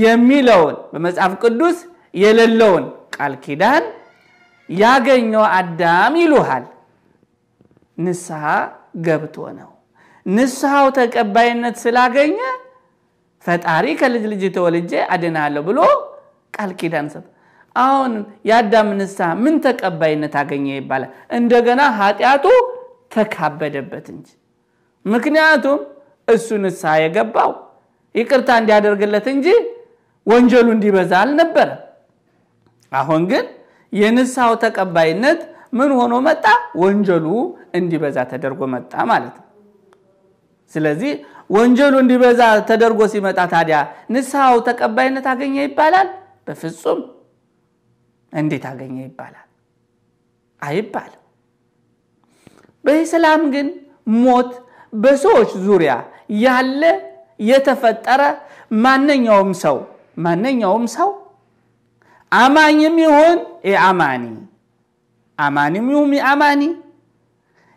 የሚለውን 0.00 0.76
በመጽሐፍ 0.92 1.32
ቅዱስ 1.42 1.78
የሌለውን 2.14 2.84
ቃል 3.16 3.34
ኪዳን 3.44 3.84
ያገኘው 4.68 5.44
አዳም 5.56 6.14
ይሉሃል። 6.22 6.64
ንስሐ 7.98 8.44
ገብቶ 8.96 9.36
ነው። 9.58 9.70
ንስሐው 10.26 10.86
ተቀባይነት 10.98 11.76
ስላገኘ 11.82 12.38
ፈጣሪ 13.44 13.86
ከልጅ 14.00 14.24
ልጅ 14.32 14.42
ተወልጄ 14.56 14.92
አድናለሁ 15.14 15.62
ብሎ 15.68 15.80
ቃል 16.56 16.70
ኪዳን 16.80 17.08
ሰጥ። 17.12 17.26
አሁን 17.76 18.12
የአዳም 18.48 18.88
ንስሐ 18.98 19.28
ምን 19.42 19.54
ተቀባይነት 19.66 20.34
አገኘ 20.40 20.66
ይባላል? 20.76 21.10
እንደገና 21.30 21.80
ኃጢአቱ 21.98 22.44
ተካበደበት 23.14 24.06
እንጂ። 24.14 24.28
ምክንያቱም 25.04 25.78
እሱ 26.28 26.48
ንስሐ 26.64 26.92
የገባው 27.02 27.50
ይቅርታ 28.14 28.50
እንዲያደርግለት 28.60 29.26
እንጂ 29.34 29.46
ወንጀሉ 30.26 30.66
እንዲበዛ 30.76 31.12
አልነበረም። 31.22 31.80
አሁን 32.92 33.22
ግን 33.30 33.44
የንስሐው 33.92 34.54
ተቀባይነት 34.64 35.40
ምን 35.76 35.90
ሆኖ 35.98 36.14
መጣ? 36.26 36.44
ወንጀሉ 36.82 37.26
እንዲበዛ 37.78 38.16
ተደርጎ 38.32 38.60
መጣ 38.74 38.92
ማለት 39.10 39.34
ነው። 39.38 39.46
ስለዚህ 40.72 41.12
ወንጀሉ 41.50 41.94
እንዲበዛ 42.02 42.40
ተደርጎ 42.68 43.00
ሲመጣ 43.12 43.38
ታዲያ 43.52 43.76
ንስሐው 44.12 44.56
ተቀባይነት 44.68 45.26
አገኘ 45.32 45.56
ይባላል? 45.66 46.08
በፍጹም 46.46 47.00
እንዴት 48.32 48.64
አገኘ 48.70 48.96
ይባላል? 49.06 49.46
አይባልም። 50.62 51.22
በኢስላም 52.84 53.42
ግን 53.54 53.68
ሞት 54.16 54.50
በሰዎች 54.92 55.50
ዙሪያ 55.66 55.92
ያለ 56.42 56.82
የተፈጠረ 57.40 58.22
ማንኛውም 58.84 59.50
ሰው 59.62 59.76
ማንኛውም 60.18 60.84
ሰው 60.94 61.10
አማኝም 62.32 62.96
ይሁን 63.04 63.38
የአማኒ 63.70 64.24
አማኒም 65.38 65.86
ይሁን 65.92 66.12
የአማኒ 66.18 66.62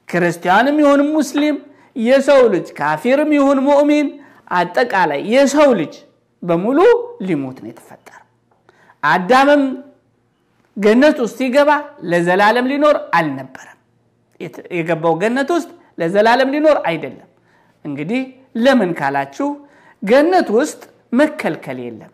ክርስቲያንም 0.10 0.78
ይሁን 0.84 1.02
ሙስሊም 1.14 1.58
የሰው 1.96 2.42
ልጅ 2.54 2.68
ካፊርም 2.78 3.32
ይሁን 3.38 3.60
ሙእሚን 3.68 4.08
አጠቃላይ 4.52 5.22
የሰው 5.34 5.70
ልጅ 5.80 5.94
በሙሉ 6.44 6.80
ሊሞት 7.28 7.58
ነው 7.64 7.70
የተፈጠረ። 7.72 8.16
አዳምም 9.04 9.64
ገነት 10.78 11.18
ውስጥ 11.24 11.36
ሲገባ 11.40 11.72
ለዘላለም 12.12 12.68
ሊኖር 12.72 12.98
አልነበረም። 13.18 13.76
የገባው 14.78 15.14
ገነት 15.24 15.50
ውስጥ 15.56 15.70
ለዘላለም 15.98 16.52
ሊኖር 16.56 16.78
አይደለም። 16.90 17.30
እንግዲህ 17.86 18.22
ለምን 18.58 18.92
ካላችሁ 19.00 19.48
ገነት 20.04 20.48
ውስጥ 20.58 20.82
መከልከል 21.14 21.78
የለም። 21.86 22.14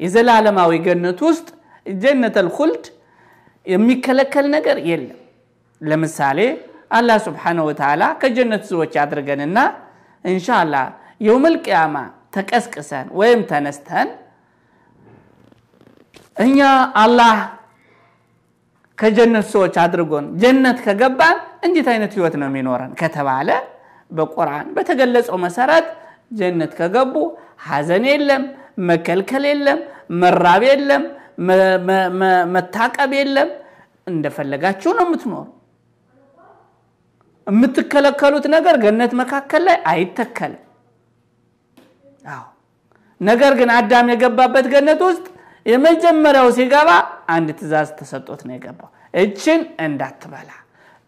የዘላለማዊ 0.00 0.72
ገነት 0.86 1.20
ውስጥ 1.28 1.46
ጀነተል 1.86 2.48
ሁልድ 2.56 2.84
የሚከለከል 3.68 4.46
ነገር 4.56 4.76
የለም። 4.90 5.18
ለምሳሌ 5.80 6.38
አላህ 6.98 7.16
ስብሓነሁ 7.26 7.64
ወተዓላ 7.70 8.02
ከጀነት 8.22 8.62
ሰዎች 8.70 8.94
አድርገንና 9.02 9.58
እንሻላ 10.24 10.74
የውመል 11.20 11.56
ቅያማ 11.64 11.96
ተቀስቅሰን 12.34 13.06
ወይም 13.20 13.40
ተነስተን 13.50 14.08
እኛ 16.36 16.58
አላህ 17.02 17.36
ከጀነት 18.98 19.46
ሰዎች 19.52 19.74
አድርጎን 19.82 20.26
ጀነት 20.42 20.78
ከገባን 20.86 21.36
እንዴት 21.66 21.88
አይነት 21.92 22.12
ህይወት 22.16 22.34
ነው 22.40 22.48
የሚኖረን 22.50 22.92
ከተባለ 23.00 23.48
በቁርአን 24.10 24.66
በተገለጸው 24.76 25.36
መሰረት 25.44 25.86
ጀነት 26.38 26.72
ከገቡ 26.78 27.14
ሐዘን 27.66 28.04
የለም፣ 28.10 28.42
መከልከል 28.88 29.44
የለም፣ 29.50 29.78
መራብ 30.20 30.62
የለም፣ 30.68 31.04
መታቀብ 32.54 33.10
የለም። 33.18 33.50
እንደፈለጋችሁ 34.06 34.90
ነው 34.98 35.04
የምትኖሩ። 35.06 35.46
የምትከለከሉት 37.46 38.46
ነገር 38.54 38.76
ገነት 38.82 39.12
መካከል 39.20 39.62
ላይ 39.68 39.76
አይተከልም። 39.92 40.62
አዎ። 42.30 42.44
ነገር 43.20 43.52
ግን 43.58 43.70
አዳም 43.76 44.08
የገባበት 44.12 44.66
ገነት 44.72 45.00
ውስጥ 45.06 45.26
የመጀመሪያው 45.66 46.48
ሲገባ 46.56 46.90
አንድ 47.28 47.48
ትእዛዝ 47.58 47.88
ተሰጦት 47.98 48.40
ነው 48.46 48.54
የገባው፣ 48.56 48.90
እችን 49.14 49.60
እንዳትበላ። 49.86 50.50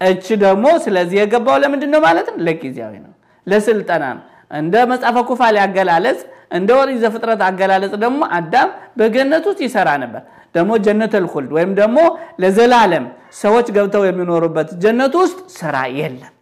እች 0.01 0.27
ደግሞ 0.43 0.67
ስለዚህ 0.85 1.17
የገባው 1.21 1.57
ለምንድን 1.63 1.91
ነው 1.95 2.01
ማለት? 2.07 2.29
ለጊዜያዊ 2.47 2.95
ነው፣ 3.05 3.13
ለስልጠና 3.47 4.05
ነው። 4.17 4.25
እንደ 4.51 4.75
መጽሐፈ 4.91 5.17
ኩፋሌ 5.29 5.57
አገላለጽ 5.65 6.21
እንደ 6.51 6.71
ኦሪት 6.79 6.99
ዘፍጥረት 7.03 7.41
አገላለጽ 7.49 7.93
ደግሞ 8.05 8.21
አዳም 8.37 8.69
በገነት 8.99 9.45
ውስጥ 9.51 9.61
ይሰራ 9.67 9.89
ነበር። 10.03 10.23
ደግሞ 10.55 10.71
ጀነተል 10.87 11.27
ሁልድ 11.33 11.51
ወይም 11.57 11.73
ደግሞ 11.81 11.99
ለዘላለም 12.43 13.05
ሰዎች 13.41 13.67
ገብተው 13.77 14.05
የሚኖሩበት 14.07 14.71
ጀነት 14.83 15.13
ውስጥ 15.21 15.39
ስራ 15.59 15.77
የለም፣ 15.99 16.33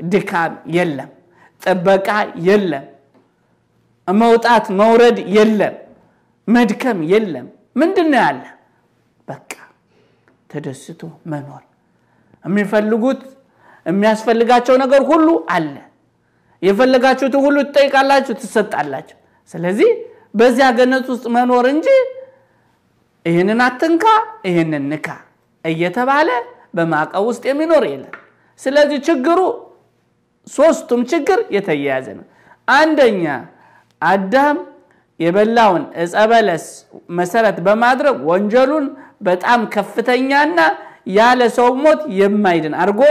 ድካም 0.00 0.52
የለም፣ 0.76 1.10
ጥበቃ 1.62 2.08
የለም፣ 2.48 2.86
መውጣት 4.08 4.66
መውረድ 4.80 5.18
የለም፣ 5.36 5.74
መድከም 6.48 6.98
የለም። 7.12 7.46
ምንድን 7.80 8.08
ነው 8.12 8.20
ያለ? 8.20 8.42
በቃ 9.28 9.52
ተደስቶ 10.50 11.00
መኖር 11.32 11.62
የሚፈልጉት 12.44 13.20
የሚያስፈልጋቸው 13.86 14.74
ነገር 14.82 15.02
ሁሉ 15.10 15.26
አለ። 15.50 15.74
የፈለጋችሁትን 16.62 17.42
ሁሉ 17.44 17.56
ትጠይቃላችሁ፣ 17.68 18.34
ትሰጣላችሁ። 18.40 19.16
ስለዚህ 19.54 19.90
በዚያ 20.34 20.66
ገነት 20.78 21.06
ውስጥ 21.12 21.26
መኖር 21.36 21.66
እንጂ 21.72 21.86
ይህንን 23.26 23.60
አትንካ፣ 23.66 24.04
ይህንን 24.48 24.84
ንካ 24.92 25.06
እየተባለ 25.64 26.28
በማዕቀብ 26.76 27.24
ውስጥ 27.30 27.42
የሚኖር 27.50 27.84
የለም። 27.90 28.14
ስለዚህ 28.60 28.98
ችግሩ 29.08 29.40
ሶስቱም 30.46 31.00
ችግር 31.10 31.38
የተያያዘ 31.56 32.06
ነው። 32.18 32.26
አንደኛ 32.68 33.24
አዳም 34.02 34.58
የበላውን 35.20 35.82
ዕፀ 36.02 36.14
በለስ 36.30 36.66
መሰረት 37.18 37.56
በማድረግ 37.66 38.16
ወንጀሉን 38.30 38.86
በጣም 39.22 39.60
ከፍተኛና 39.74 40.58
ያለ 41.16 41.40
ሰው 41.58 41.68
ሞት 41.82 42.00
የማይድን 42.18 42.74
አድርጎ 42.82 43.02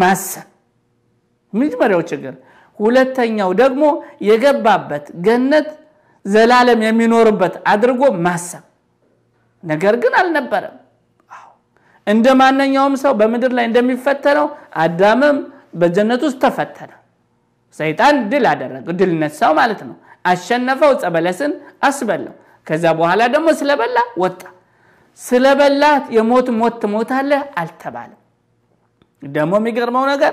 ማሰብ 0.00 0.46
መጀመሪያው 1.52 2.02
ችግር። 2.10 2.34
ሁለተኛው 2.78 3.50
ደግሞ 3.60 3.84
የገባበት 4.28 5.06
ገነት 5.26 5.68
ዘላለም 6.24 6.80
የሚኖርበት 6.86 7.54
አድርጎ 7.72 8.02
ማሰብ 8.26 8.64
ነገር 9.64 9.94
ግን 10.02 10.14
አልነበረም። 10.20 10.76
እንደ 12.06 12.26
ማንኛውም 12.40 12.94
ሰው 13.02 13.12
በምድር 13.20 13.52
ላይ 13.58 13.64
እንደሚፈተነው 13.68 14.46
አዳምም 14.76 15.36
በጀነት 15.74 16.22
ውስጥ 16.26 16.38
ተፈተነ። 16.44 16.90
ሰይጣን 17.78 18.16
ድል 18.30 18.44
አደረገ፣ 18.50 18.86
ድል 18.98 19.12
ነሳው 19.22 19.52
ማለት 19.60 19.80
ነው። 19.88 19.96
አሸነፈው፣ 20.24 20.90
ዕፀ 20.96 21.04
በለስን 21.14 21.52
ከዛ 22.66 22.84
በኋላ 22.98 23.22
ደግሞ 23.34 23.48
ስለበላ 23.60 23.98
ወጣ። 24.18 24.40
ስለበላት 25.20 26.04
የሞት 26.16 26.48
ሞት 26.58 26.74
ትሞታለህ 26.82 27.42
አልተባለም። 27.60 28.20
ደግሞ 29.22 29.52
የሚገርመው 29.60 30.04
ነገር 30.12 30.32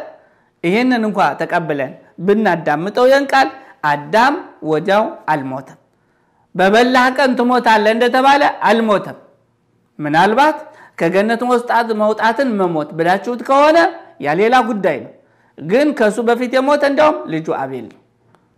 ይህንን 0.64 1.04
እንኳ 1.08 1.20
ተቀብለን 1.40 1.92
ብናዳምጠው 2.20 3.06
ያን 3.12 3.26
ቃል 3.32 3.48
አዳም 3.92 4.36
ወዲያው 4.64 5.04
አልሞተም። 5.32 5.78
በበላህ 6.56 7.06
ቀን 7.18 7.32
ትሞታለህ 7.40 7.92
እንደተባለ 7.96 8.42
አልሞተም። 8.70 9.18
ምናልባት 10.00 10.58
ከገነት 11.00 11.42
መውጣትን 12.02 12.50
መሞት 12.60 12.90
ብላችሁት 12.98 13.42
ከሆነ 13.48 13.78
ያ 14.22 14.34
ሌላ 14.40 14.56
ጉዳይ 14.70 14.98
ነው። 15.06 15.12
ግን 15.58 15.88
ከእሱ 15.98 16.18
በፊት 16.28 16.52
የሞተ 16.58 16.84
እንዲያውም 16.90 17.18
ልጁ 17.34 17.48
አቤል 17.62 17.86
ነው። 17.92 18.00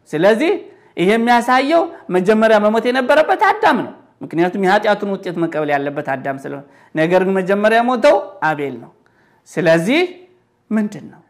ስለዚህ 0.10 0.52
ይህ 0.98 1.10
የሚያሳየው 1.12 1.84
መጀመሪያ 2.10 2.58
መሞት 2.60 2.86
የነበረበት 2.90 3.42
አዳም 3.50 3.78
ነው። 3.86 3.94
ምክንያቱም 4.22 4.64
የኃጢአቱን 4.66 5.10
ውጤት 5.14 5.38
መቀበል 5.44 5.70
ያለበት 5.76 6.08
አዳም 6.14 6.38
ስለሆነ፣ 6.44 6.64
ነገር 6.96 7.22
ግን 7.28 7.36
መጀመሪያ 7.40 7.78
የሞተው 7.82 8.16
አቤል 8.44 8.76
ነው። 8.84 8.92
ስለዚህ 9.50 10.02
ምንድን 10.70 11.06
ነው 11.12 11.22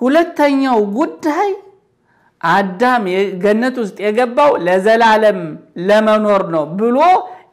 ሁለተኛው 0.00 0.78
ጉዳይ 0.96 1.50
አዳም 2.40 3.04
ገነት 3.42 3.76
ውስጥ 3.82 3.96
የገባው 4.04 4.52
ለዘላለም 4.66 5.40
ለመኖር 5.88 6.42
ነው 6.54 6.64
ብሎ 6.78 6.98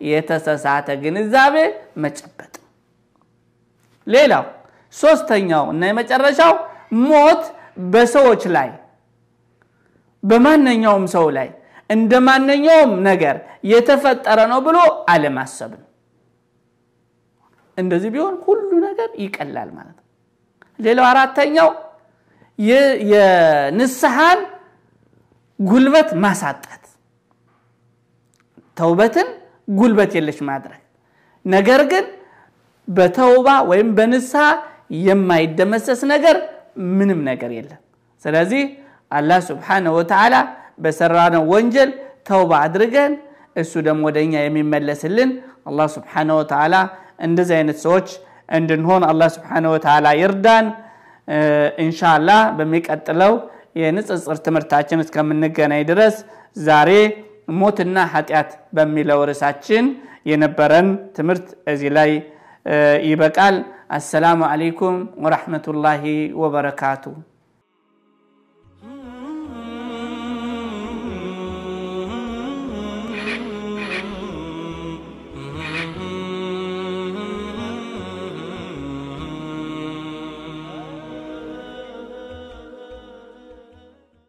የተሳሳተ 0.10 0.88
ግንዛቤ 1.04 1.56
መጨበጥ። 2.04 2.54
ሌላው 4.08 4.44
ሶስተኛው 4.94 5.66
እና 5.74 5.82
የመጨረሻው 5.90 6.54
ሞት 7.04 7.42
በሰዎች 7.94 8.44
ላይ 8.56 8.70
በማንኛውም 10.24 11.06
ሰው 11.16 11.26
ላይ 11.38 11.50
እንደ 11.90 12.14
ማንኛውም 12.28 12.94
ነገር 13.10 13.36
የተፈጠረ 13.72 14.40
ነው 14.52 14.60
ብሎ 14.66 14.78
አለማሰብ 15.10 15.72
ነው። 15.74 15.86
እንደዚህ 17.78 18.10
ቢሆን 18.16 18.36
ሁሉ 18.46 18.70
ነገር 18.86 19.10
ይቀላል 19.24 19.70
ማለት 19.78 19.98
ነው። 20.00 20.06
ሌላው 20.80 21.06
አራተኛው 21.12 21.70
የንስሐን 22.60 24.40
ጉልበት 25.60 26.10
ማሳጣት፣ 26.24 26.84
ተውበትን 28.78 29.28
ጉልበት 29.72 30.12
የለሽ 30.18 30.40
ማድረግ። 30.50 30.82
ነገር 31.46 31.82
ግን 31.92 32.06
በተውባ 32.88 33.48
ወይም 33.70 33.90
በንስሐ 33.98 34.44
የማይደመሰስ 35.06 36.02
ነገር 36.14 36.36
ምንም 36.98 37.20
ነገር 37.30 37.52
የለም። 37.58 37.82
ስለዚህ 38.26 38.64
አላህ 39.12 39.40
ስብሓነሁ 39.50 39.94
ወተዓላ 40.00 40.36
በሰራነው 40.84 41.44
ወንጀል 41.52 41.90
ተውባ 42.30 42.52
አድርገን 42.66 43.14
እሱ 43.56 43.74
ደግሞ 43.88 44.02
ወደ 44.10 44.18
እኛ 44.26 44.36
የሚመለስልን 44.44 45.30
አላህ 45.66 45.88
ስብሓነሁ 45.96 46.36
ወተዓላ 46.42 46.76
እንደዚህ 47.20 47.56
አይነት 47.60 47.78
ሰዎች 47.86 48.08
እንድንሆን 48.50 49.04
አላህ 49.10 49.30
ስብሓነሁ 49.36 49.72
ወተዓላ 49.76 50.08
ይርዳን። 50.22 50.66
ኢንሻአላህ 51.86 52.42
በሚቀጥለው 52.58 53.34
የንጽጽር 53.82 54.38
ትምህርታችን 54.46 55.04
እስከምንገናኝ 55.04 55.82
ድረስ 55.92 56.16
ዛሬ 56.62 56.92
ሞትና 57.60 57.98
ኃጢአት 58.14 58.50
በሚለው 58.78 59.20
ርዕሳችን 59.30 59.86
የነበረን 60.32 60.88
ትምህርት 61.18 61.48
እዚህ 61.74 61.92
ላይ 61.98 62.12
ይበቃል። 63.10 63.58
አሰላሙ 63.98 64.40
አለይኩም 64.50 64.96
ወረሕመቱላሂ 65.24 66.04
ወበረካቱ። 66.42 67.04